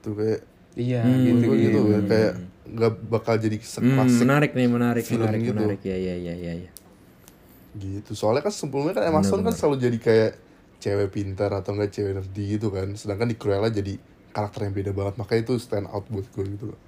Tuh 0.00 0.14
kayak 0.14 0.40
Iya 0.74 1.02
gitu, 1.06 1.50
gitu. 1.50 1.54
gitu 1.54 1.78
ya 1.86 2.00
kayak 2.02 2.32
nggak 2.64 2.92
bakal 3.06 3.34
jadi 3.36 3.58
Hmm, 3.58 3.66
seklasik 3.68 4.22
menarik 4.22 4.50
nih 4.54 4.66
menarik 4.66 5.02
film 5.06 5.22
menarik 5.22 5.40
gitu. 5.42 5.54
menarik. 5.54 5.80
Ya 5.82 5.96
ya 5.98 6.14
ya 6.14 6.34
ya 6.34 6.52
ya 6.62 6.70
gitu 7.74 8.14
soalnya 8.14 8.46
kan 8.46 8.54
sebelumnya 8.54 8.94
kan 8.94 9.10
Emma 9.10 9.22
Stone 9.26 9.42
kan 9.42 9.50
selalu 9.50 9.82
jadi 9.82 9.98
kayak 9.98 10.32
cewek 10.78 11.10
pintar 11.10 11.50
atau 11.50 11.74
enggak 11.74 11.90
cewek 11.90 12.14
nerdy 12.14 12.44
gitu 12.54 12.70
kan. 12.70 12.94
Sedangkan 12.94 13.26
di 13.26 13.34
Cruella 13.34 13.66
jadi 13.66 13.98
karakter 14.30 14.66
yang 14.66 14.74
beda 14.74 14.90
banget 14.94 15.14
makanya 15.18 15.40
itu 15.46 15.54
stand 15.58 15.86
out 15.90 16.06
buat 16.06 16.26
gue 16.30 16.44
gitu 16.54 16.64
loh. 16.70 16.78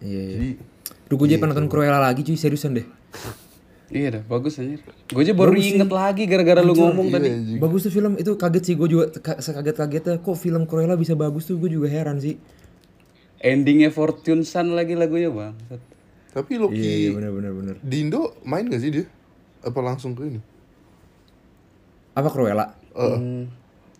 Iya 0.00 0.22
iya. 0.22 0.34
jadi 0.38 0.48
Duh 1.06 1.16
gue 1.18 1.26
jadi 1.26 1.38
pengen 1.38 1.54
nonton 1.54 1.66
Cruella 1.66 1.98
lagi 1.98 2.22
cuy. 2.22 2.38
Seriusan 2.38 2.78
deh 2.78 2.86
Iya 3.90 4.08
dah, 4.12 4.22
bagus 4.24 4.54
anjir. 4.56 4.78
Gue 5.04 5.20
aja 5.20 5.32
baru 5.32 5.50
inget 5.52 5.86
lagi 5.86 6.22
gara-gara 6.24 6.60
lu 6.60 6.72
ngomong 6.72 7.06
iya, 7.06 7.14
tadi. 7.16 7.28
anjing. 7.28 7.58
Bagus 7.58 7.80
tuh 7.82 7.92
film 7.92 8.14
itu 8.14 8.32
kaget 8.32 8.62
sih 8.64 8.74
gue 8.74 8.88
juga 8.88 9.04
ka- 9.12 9.36
sekaget-kagetnya 9.36 10.18
kok 10.18 10.36
film 10.36 10.62
Cruella 10.64 10.94
bisa 10.94 11.12
bagus 11.12 11.44
tuh 11.44 11.56
gue 11.56 11.68
juga 11.68 11.86
heran 11.86 12.16
sih. 12.16 12.38
Endingnya 13.36 13.88
Fortune 13.88 14.42
Sun 14.42 14.72
lagi 14.72 14.94
lagunya 14.94 15.26
bang. 15.28 15.54
tapi 16.30 16.54
Loki 16.54 16.78
Iya 16.78 16.94
iya 16.96 17.10
benar 17.10 17.32
benar 17.32 17.52
benar. 17.52 17.74
di 17.80 17.96
Indo 18.00 18.38
main 18.44 18.62
gak 18.64 18.78
sih 18.78 18.92
dia 18.92 19.06
apa 19.60 19.80
langsung 19.80 20.14
ke 20.14 20.22
ini 20.24 20.38
Apa 22.12 22.28
Cruella? 22.28 22.70
Hmm, 22.92 23.50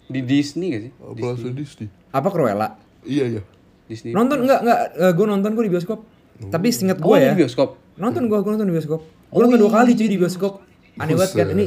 Di 0.06 0.20
Disney 0.20 0.70
gak 0.70 0.82
sih? 0.84 0.92
apa 0.94 1.24
langsung 1.24 1.50
Disney 1.52 1.90
Apa 2.08 2.28
Cruella? 2.28 2.78
iya 3.02 3.26
iya 3.28 3.42
Disney. 3.84 4.12
Nonton 4.12 4.44
enggak 4.44 4.62
enggak 4.62 4.80
gue 5.10 5.26
nonton 5.26 5.50
gue 5.52 5.64
di 5.66 5.72
bioskop. 5.72 6.06
Tapi 6.44 6.70
seinget 6.70 6.96
gue 6.96 7.08
Oh, 7.08 7.18
ya. 7.18 7.34
di 7.34 7.42
bioskop. 7.42 7.74
Nonton 7.96 8.22
gue 8.24 8.38
gue 8.38 8.50
nonton 8.52 8.64
di 8.64 8.74
bioskop. 8.76 9.02
Gue 9.30 9.40
nonton 9.46 9.60
dua 9.62 9.72
kali 9.82 9.94
cuy 9.94 10.08
di 10.10 10.18
bioskop. 10.18 10.62
Aneh 11.00 11.14
banget 11.16 11.32
kan 11.32 11.48
ini 11.54 11.64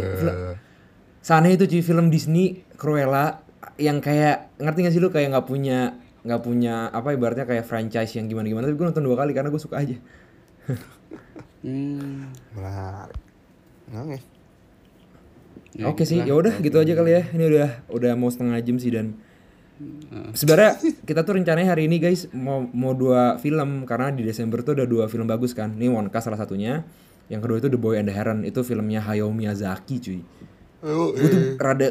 Seaneh 1.24 1.56
itu 1.56 1.66
cuy 1.66 1.82
film 1.82 2.12
Disney 2.12 2.62
Cruella 2.76 3.42
yang 3.80 4.04
kayak 4.04 4.54
ngerti 4.60 4.80
gak 4.86 4.94
sih 4.94 5.02
lu 5.02 5.10
kayak 5.10 5.34
nggak 5.34 5.48
punya 5.48 5.98
nggak 6.24 6.42
punya 6.44 6.88
apa 6.94 7.16
ibaratnya 7.16 7.44
kayak 7.44 7.68
franchise 7.68 8.16
yang 8.16 8.32
gimana 8.32 8.48
gimana 8.48 8.68
tapi 8.70 8.80
gue 8.80 8.88
nonton 8.88 9.04
dua 9.04 9.18
kali 9.20 9.32
karena 9.36 9.50
gue 9.50 9.62
suka 9.62 9.82
aja. 9.82 9.98
Hmm. 11.64 12.28
menarik 12.60 13.16
nggak 13.88 14.20
Ya, 15.74 15.90
Oke 15.90 16.06
sih, 16.06 16.22
ya 16.22 16.38
udah 16.38 16.62
gitu 16.62 16.78
aja 16.78 16.94
kali 16.94 17.18
ya. 17.18 17.24
Ini 17.34 17.44
udah 17.50 17.70
udah 17.90 18.14
mau 18.14 18.30
setengah 18.30 18.62
jam 18.62 18.78
sih 18.78 18.94
dan 18.94 19.18
sebenarnya 20.38 20.78
kita 21.10 21.26
tuh 21.26 21.34
rencananya 21.42 21.74
hari 21.74 21.90
ini 21.90 21.98
guys 21.98 22.30
mau 22.30 22.62
mau 22.70 22.94
dua 22.94 23.42
film 23.42 23.90
karena 23.90 24.14
di 24.14 24.22
Desember 24.22 24.62
tuh 24.62 24.78
ada 24.78 24.86
dua 24.86 25.10
film 25.10 25.26
bagus 25.26 25.58
kan. 25.58 25.74
Ini 25.74 25.90
Wonka 25.90 26.22
salah 26.22 26.38
satunya. 26.38 26.86
Yang 27.32 27.42
kedua 27.48 27.58
itu 27.60 27.70
The 27.72 27.80
Boy 27.80 27.96
and 28.00 28.08
the 28.10 28.16
Heron 28.16 28.44
itu 28.44 28.60
filmnya 28.62 29.00
Hayao 29.04 29.32
Miyazaki 29.32 29.96
cuy. 30.00 30.20
Ayo, 30.84 31.16
Gue 31.16 31.30
tuh 31.32 31.44
rada 31.56 31.88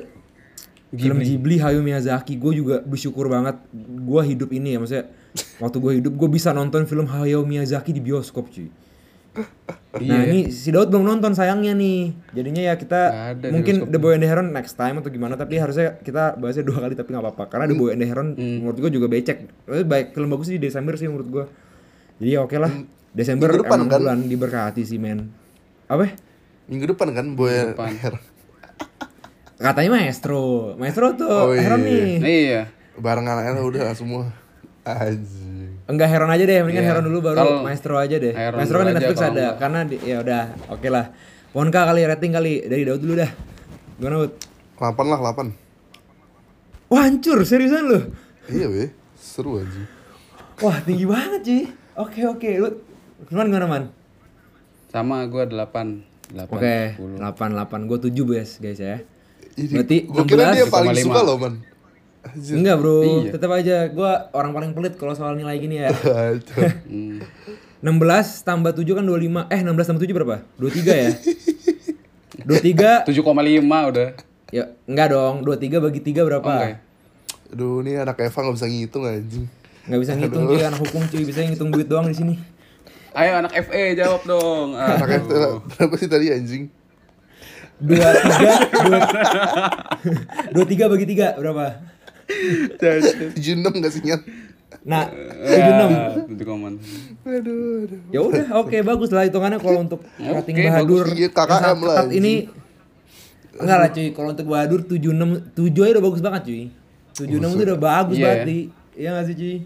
film 0.93 1.19
Ghibli 1.25 1.57
Hayao 1.57 1.81
Miyazaki 1.81 2.37
gue 2.37 2.53
juga 2.53 2.85
bersyukur 2.85 3.33
banget 3.33 3.57
gue 3.73 4.23
hidup 4.29 4.53
ini 4.53 4.77
ya 4.77 4.79
maksudnya 4.79 5.09
waktu 5.57 5.77
gue 5.81 5.93
hidup 6.05 6.13
gue 6.13 6.29
bisa 6.29 6.53
nonton 6.53 6.85
film 6.85 7.09
Hayao 7.09 7.49
Miyazaki 7.49 7.97
di 7.97 8.05
bioskop 8.05 8.53
cuy. 8.53 8.69
Nah 9.93 10.29
ini 10.29 10.53
si 10.53 10.69
Daud 10.69 10.93
belum 10.93 11.09
nonton 11.09 11.33
sayangnya 11.33 11.73
nih. 11.73 12.13
Jadinya 12.37 12.63
ya 12.69 12.75
kita 12.77 13.33
ada 13.33 13.49
mungkin 13.49 13.89
The 13.89 13.97
Boy 13.97 14.21
and 14.21 14.25
the 14.25 14.29
Heron 14.29 14.53
next 14.53 14.77
time 14.77 15.01
atau 15.01 15.09
gimana. 15.09 15.41
Tapi 15.41 15.57
harusnya 15.57 15.97
kita 16.01 16.37
bahasnya 16.37 16.65
dua 16.69 16.85
kali 16.85 16.93
tapi 16.97 17.17
nggak 17.17 17.25
apa-apa. 17.25 17.45
Karena 17.49 17.65
The 17.69 17.77
Boy 17.77 17.97
and 17.97 18.01
the 18.05 18.09
Heron 18.09 18.37
menurut 18.37 18.77
gue 18.77 18.91
juga 18.93 19.09
becek. 19.09 19.49
Tapi 19.65 19.85
baik 19.89 20.13
film 20.13 20.29
bagus 20.33 20.53
di 20.53 20.61
Desember 20.61 21.01
sih 21.01 21.09
menurut 21.09 21.29
gue. 21.29 21.45
Jadi 22.21 22.29
ya 22.29 22.41
oke 22.45 22.57
lah. 22.61 22.73
Desember 23.13 23.49
Minggu 23.49 23.63
depan 23.65 23.79
emang 23.79 23.89
kan? 23.89 24.01
bulan 24.01 24.19
diberkati 24.25 24.83
sih 24.83 24.97
men. 24.97 25.29
Apa? 25.87 26.09
minggu 26.65 26.89
depan 26.89 27.13
kan 27.13 27.27
boy 27.37 27.53
depan. 27.75 27.93
Katanya 29.59 29.91
Maestro. 29.95 30.75
Maestro 30.75 31.13
tuh 31.15 31.29
Oh, 31.29 31.53
iya, 31.53 31.61
Heron 31.63 31.81
nih. 31.83 32.19
Iya. 32.19 32.63
bareng 32.93 33.25
anaknya 33.25 33.61
udah 33.61 33.85
semua 33.93 34.29
anjing 34.83 35.81
Enggak 35.85 36.09
Heron 36.09 36.29
aja 36.29 36.45
deh, 36.45 36.59
mendingan 36.61 36.85
Iya. 36.85 36.91
Heron 36.93 37.05
dulu 37.07 37.19
baru 37.23 37.37
Kalau 37.37 37.57
Maestro 37.63 37.95
aja 37.97 38.17
deh. 38.17 38.33
Heron 38.33 38.57
Maestro 38.59 38.77
kan 38.79 38.87
di 38.87 38.95
Netflix 38.95 39.19
ada, 39.19 39.29
enggak. 39.29 39.53
karena 39.59 39.79
di, 39.85 39.97
ya 40.01 40.17
udah, 40.21 40.43
oke 40.71 40.89
lah. 40.89 41.05
Wonka 41.53 41.81
kali 41.85 42.01
rating 42.03 42.33
kali 42.33 42.53
dari 42.65 42.83
Daud 42.83 43.01
dulu 43.01 43.15
dah. 43.15 43.31
Gimana 43.97 44.17
Bud? 44.19 44.33
8 44.81 44.89
lah 45.05 45.21
8 45.21 45.53
Wah 46.89 47.03
hancur, 47.05 47.39
seriusan 47.43 47.85
lu? 47.87 47.99
iya 48.49 48.67
weh 48.67 48.91
seru 49.15 49.63
aja 49.63 49.83
Wah 50.59 50.83
tinggi 50.83 51.07
banget 51.07 51.43
sih. 51.43 51.63
Oke 51.95 52.25
oke, 52.25 52.51
lu 52.59 52.69
gimana 53.27 53.47
gimana 53.49 53.67
man? 53.67 53.85
Sama 54.89 55.25
gue 55.25 55.43
8. 55.45 55.55
8. 56.33 56.49
Oke, 56.49 56.77
8 56.97 57.21
8 57.21 57.89
gue 57.89 57.99
7 58.03 58.31
guys 58.31 58.51
guys 58.59 58.79
ya. 58.79 58.97
ini 59.53 59.69
Berarti 59.71 59.97
gue 60.05 60.23
kira 60.25 60.51
dia 60.51 60.65
16,5. 60.65 60.73
paling 60.73 60.97
suka 60.99 61.21
loh 61.23 61.37
man 61.37 61.55
Anjir. 62.23 62.55
Enggak 62.55 62.77
bro, 62.79 63.03
Iya. 63.03 63.31
tetap 63.35 63.51
aja 63.51 63.77
gue 63.91 64.11
orang 64.31 64.55
paling 64.55 64.71
pelit 64.73 64.95
kalau 64.95 65.11
soal 65.13 65.35
nilai 65.35 65.59
gini 65.59 65.83
ya. 65.83 65.91
Aduh. 66.31 66.71
Hmm. 66.87 67.19
16 67.83 68.47
tambah 68.47 68.71
7 68.73 68.95
kan 68.95 69.03
25. 69.03 69.51
Eh 69.51 69.61
16 69.61 69.91
tambah 69.91 70.01
7 70.01 70.15
berapa? 70.15 70.37
23 70.55 71.03
ya? 71.03 71.11
23 72.47 73.11
7,5 73.11 73.19
udah. 73.91 74.09
Ya 74.53 74.65
enggak 74.85 75.09
dong, 75.11 75.43
23 75.43 75.81
bagi 75.81 76.01
3 76.01 76.23
berapa? 76.23 76.47
Oh, 76.47 76.63
ya? 76.63 76.77
Aduh 77.53 77.83
ini 77.83 77.97
anak 77.97 78.23
Eva 78.23 78.39
gak 78.39 78.55
bisa 78.55 78.65
ngitung 78.65 79.05
anjing 79.05 79.45
Nggak 79.83 79.99
bisa 79.99 80.13
ngitung 80.15 80.45
cuy, 80.47 80.63
anak 80.63 80.79
hukum 80.79 81.03
cuy, 81.05 81.23
bisa 81.27 81.43
ngitung 81.43 81.75
duit 81.75 81.91
doang 81.91 82.07
di 82.07 82.15
sini. 82.15 82.35
Ayo 83.13 83.33
anak 83.39 83.53
FE 83.63 83.93
jawab 83.93 84.23
dong. 84.25 84.73
Anak. 84.79 85.09
Eva 85.21 85.61
berapa 85.63 85.95
sih 85.97 86.09
tadi 86.09 86.27
anjing 86.29 86.65
Dua 87.77 87.99
tiga, 88.15 88.53
dua, 88.79 88.99
dua 90.55 90.65
tiga 90.65 90.85
bagi 90.87 91.03
tiga 91.05 91.35
berapa? 91.35 91.83
76 92.79 93.35
gak 93.59 93.93
sih 93.93 94.03
Nyat? 94.03 94.23
Nah, 94.83 95.11
Ya, 95.43 96.23
7 96.25 96.39
komen. 96.43 96.79
Aduh, 97.23 97.85
aduh. 97.85 98.01
ya 98.09 98.21
udah 98.23 98.47
oke 98.57 98.77
bagus 98.81 99.11
lah 99.11 99.27
hitungannya 99.27 99.59
kalau 99.59 99.83
untuk 99.83 100.01
rating 100.17 100.55
Oke, 100.57 100.65
Bahadur. 100.65 101.07
Iya, 101.11 101.29
KKM 101.29 101.79
lah, 101.81 101.97
ketat 102.01 102.15
ini 102.15 102.33
enggak 103.53 103.79
lah 103.79 103.89
cuy 103.91 104.07
kalau 104.11 104.29
untuk 104.31 104.47
Bahadur 104.47 104.81
76 104.83 105.53
7 105.53 105.83
aja 105.83 105.93
udah 105.93 106.05
bagus 106.05 106.21
banget 106.21 106.43
cuy 106.47 106.63
76 107.13 107.29
itu 107.53 107.63
udah 107.65 107.81
bagus 107.81 108.17
Iya, 108.17 108.25
banget 108.25 108.47
ya. 108.47 108.55
Iya 108.95 109.09
gak 109.13 109.25
sih 109.27 109.35
cuy 109.35 109.57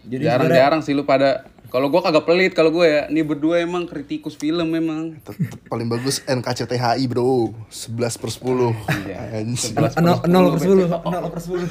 jadi 0.00 0.22
Jarang-jarang 0.24 0.80
sih 0.80 0.92
lu 0.94 1.02
pada 1.04 1.49
kalau 1.70 1.86
gua 1.86 2.02
kagak 2.02 2.26
pelit 2.26 2.52
kalau 2.52 2.68
gue 2.68 2.82
ya. 2.82 3.02
Nih 3.06 3.22
berdua 3.22 3.62
emang 3.62 3.86
kritikus 3.86 4.34
film 4.34 4.66
memang. 4.66 5.22
Paling 5.66 5.86
bagus 5.86 6.20
NKCTHI 6.22 7.06
bro 7.06 7.54
11 7.70 7.94
per 8.18 8.28
10 8.28 8.74
Iya. 9.06 9.18
Anjing. 9.38 9.74
nol 10.02 10.18
nol 10.26 10.44
per 10.52 10.60
10 10.66 10.90
nol 10.90 11.30
per 11.30 11.40
10 11.40 11.62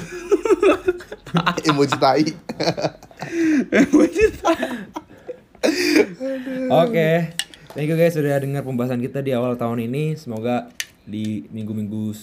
Emoji 1.68 1.96
tai 1.96 2.24
Oke, 6.72 7.10
thank 7.76 7.86
you 7.86 7.94
guys 7.94 8.16
sudah 8.16 8.40
dengar 8.40 8.64
pembahasan 8.64 8.98
kita 8.98 9.20
di 9.20 9.30
awal 9.30 9.54
tahun 9.54 9.84
ini. 9.84 10.16
Semoga 10.16 10.72
di 11.04 11.44
minggu-minggu 11.48 12.16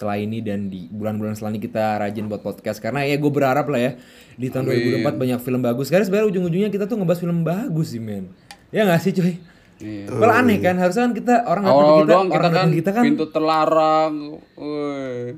setelah 0.00 0.16
ini 0.16 0.40
dan 0.40 0.72
di 0.72 0.88
bulan-bulan 0.88 1.36
selanjutnya 1.36 1.68
kita 1.68 1.84
rajin 2.00 2.24
buat 2.32 2.40
podcast. 2.40 2.80
Karena 2.80 3.04
ya 3.04 3.20
gue 3.20 3.28
berharap 3.28 3.68
lah 3.68 3.80
ya 3.84 3.92
di 4.40 4.48
tahun 4.48 4.72
2024 5.04 5.12
banyak 5.12 5.40
film 5.44 5.60
bagus. 5.60 5.92
Karena 5.92 6.08
sebenarnya 6.08 6.28
ujung-ujungnya 6.32 6.70
kita 6.72 6.88
tuh 6.88 6.96
ngebahas 6.96 7.20
film 7.20 7.44
bagus 7.44 7.92
sih 7.92 8.00
men. 8.00 8.32
Ya 8.72 8.88
nggak 8.88 9.00
sih 9.04 9.12
cuy? 9.12 9.36
Iya. 9.76 10.08
Malah 10.08 10.40
aneh 10.40 10.56
kan, 10.56 10.80
harusnya 10.80 11.04
kan 11.04 11.12
kita 11.12 11.34
orang 11.44 11.62
nggak 11.68 11.76
Awal 11.76 11.84
kita, 11.84 12.08
doang 12.08 12.28
kita 12.28 12.38
orang 12.40 12.52
kan, 12.52 12.68
kita 12.72 12.90
kan 12.96 13.04
pintu 13.04 13.26
terlarang. 13.28 14.14
Woi. 14.56 15.36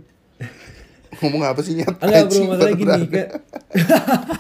Ngomong 1.19 1.43
apa 1.43 1.61
sih 1.61 1.75
nyat 1.79 1.95
Enggak 2.03 2.25
bro, 2.31 2.43
masalah 2.51 2.75
gini 2.75 3.05
kan 3.07 3.27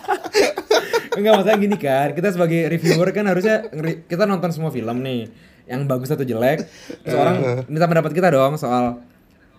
Enggak 1.21 1.33
masalah 1.37 1.59
gini 1.61 1.77
kan 1.77 2.09
Kita 2.17 2.29
sebagai 2.33 2.61
reviewer 2.73 3.09
kan 3.13 3.29
harusnya 3.29 3.69
Kita 4.09 4.25
nonton 4.25 4.51
semua 4.51 4.73
film 4.73 5.05
nih 5.05 5.29
Yang 5.69 5.81
bagus 5.85 6.09
atau 6.11 6.25
jelek 6.25 6.65
Terus 7.05 7.15
orang 7.15 7.69
minta 7.69 7.87
pendapat 7.87 8.11
kita 8.17 8.33
dong 8.33 8.57
soal 8.57 9.05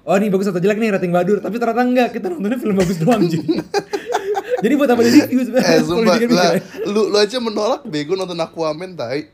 Oh 0.03 0.15
ini 0.19 0.27
bagus 0.27 0.51
atau 0.51 0.59
jelek 0.59 0.79
nih 0.83 0.91
rating 0.91 1.15
Badur 1.15 1.39
Tapi 1.39 1.55
ternyata 1.55 1.83
enggak 1.83 2.09
Kita 2.11 2.27
nontonnya 2.27 2.59
film 2.59 2.75
bagus 2.75 2.99
doang 2.99 3.23
cuy 3.23 3.39
Jadi 4.63 4.73
buat 4.79 4.89
apa 4.95 5.01
di 5.03 5.11
review 5.11 5.39
sebenarnya 5.43 5.75
Eh 5.75 5.83
sumpah 5.83 6.15
lah, 6.23 6.51
lu, 6.87 7.01
lu 7.11 7.17
aja 7.19 7.37
menolak 7.43 7.83
bego 7.83 8.15
nonton 8.15 8.39
Aquaman 8.39 8.95
tai. 8.95 9.27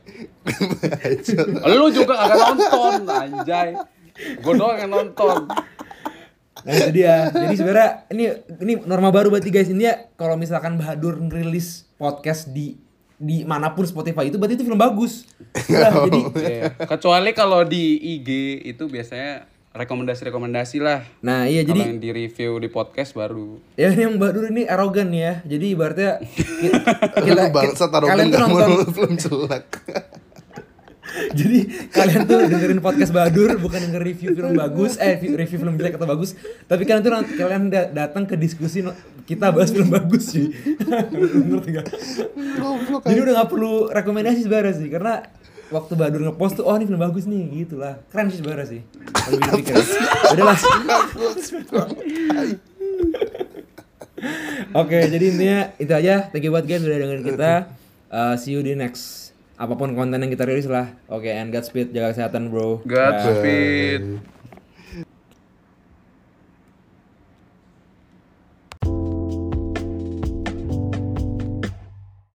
Lu 1.77 1.86
juga 1.93 2.17
kagak 2.17 2.58
nonton, 2.58 3.05
anjay. 3.05 3.77
Gue 4.41 4.53
doang 4.58 4.82
yang 4.82 4.89
nonton. 4.89 5.45
Nah 6.65 6.71
itu 6.73 6.91
dia. 6.91 7.29
Jadi 7.29 7.55
sebenarnya 7.55 7.89
ini 8.10 8.23
ini 8.58 8.73
norma 8.89 9.13
baru 9.13 9.29
berarti 9.29 9.53
guys. 9.53 9.69
Ini 9.69 9.84
ya 9.86 9.95
kalau 10.17 10.34
misalkan 10.34 10.82
Bahadur 10.82 11.21
ngerilis 11.21 11.86
podcast 12.01 12.49
di 12.49 12.75
di 13.19 13.43
mana 13.45 13.75
pun 13.75 13.86
Spotify 13.86 14.34
itu 14.34 14.41
berarti 14.41 14.58
itu 14.58 14.65
film 14.65 14.82
bagus. 14.82 15.29
Nah, 15.69 16.10
jadi 16.10 16.19
Iya. 16.41 16.63
Kecuali 16.89 17.32
kalau 17.38 17.62
di 17.65 18.01
IG 18.17 18.29
itu 18.65 18.89
biasanya 18.89 19.45
rekomendasi-rekomendasi 19.80 20.78
lah. 20.84 21.08
nah 21.24 21.48
iya 21.48 21.63
jadi 21.63 21.80
yang 21.88 21.98
di 21.98 22.12
review 22.12 22.60
di 22.60 22.68
podcast 22.68 23.15
baru. 23.15 23.58
ya 23.80 23.89
ini 23.89 24.04
yang 24.04 24.15
Bahadur 24.20 24.52
ini 24.52 24.68
arogan 24.68 25.10
ya. 25.15 25.39
Jadi 25.48 25.65
ibaratnya 25.72 26.20
ki- 27.24 27.32
Lu 27.32 27.44
bangsa 27.50 27.88
taruh 27.88 28.12
kalian 28.12 28.28
tuh 28.30 28.39
nonton 28.44 28.70
belum 28.92 29.13
jelek 29.15 29.68
jadi 31.39 31.60
kalian 31.89 32.30
tuh 32.30 32.38
dengerin 32.46 32.80
podcast 32.80 33.10
Badur 33.10 33.58
bukan 33.58 33.82
denger 33.82 34.04
review 34.06 34.30
film 34.38 34.54
bagus 34.54 34.94
eh 35.02 35.18
review, 35.18 35.58
film 35.58 35.74
jelek 35.74 35.98
atau 35.98 36.06
bagus 36.06 36.38
tapi 36.70 36.86
kalian 36.86 37.02
tuh 37.02 37.12
kalian 37.34 37.63
da- 37.74 37.89
datang 37.89 38.30
ke 38.30 38.38
diskusi 38.38 38.86
kita 39.26 39.50
bahas 39.50 39.74
film 39.74 39.89
bagus 39.89 40.38
sih 40.38 40.48
jadi 43.10 43.20
udah 43.20 43.34
gak 43.42 43.50
perlu 43.50 43.89
rekomendasi 43.89 44.46
sebenarnya 44.46 44.74
sih 44.78 44.88
karena 44.89 45.13
waktu 45.69 45.93
Badur 45.93 46.21
ngepost 46.25 46.58
tuh 46.62 46.65
oh 46.65 46.73
ini 46.77 46.86
film 46.89 47.01
bagus 47.01 47.25
nih 47.29 47.65
gitu 47.65 47.77
lah 47.77 48.01
keren 48.10 48.29
sih 48.34 48.41
sebenarnya 48.41 48.67
sih. 48.67 48.82
Kalau 49.13 49.38
pikir 49.58 49.75
udah 50.34 50.45
lah. 50.45 50.60
Oke 54.75 54.97
jadi 55.08 55.25
intinya 55.32 55.60
itu 55.79 55.93
aja. 55.93 56.27
Thank 56.29 56.45
you 56.45 56.51
buat 56.51 56.65
guys 56.67 56.84
udah 56.84 56.97
dengerin 56.99 57.23
kita. 57.23 57.51
Uh, 58.10 58.34
see 58.36 58.58
you 58.58 58.65
di 58.65 58.73
next 58.73 59.32
apa 59.60 59.75
pun 59.75 59.91
konten 59.93 60.19
yang 60.19 60.32
kita 60.32 60.47
rilis 60.47 60.65
lah. 60.65 60.91
Oke 61.08 61.29
and 61.32 61.53
Godspeed. 61.53 61.93
Jaga 61.93 62.15
kesehatan 62.15 62.49
bro. 62.49 62.82
Godspeed. 62.84 64.38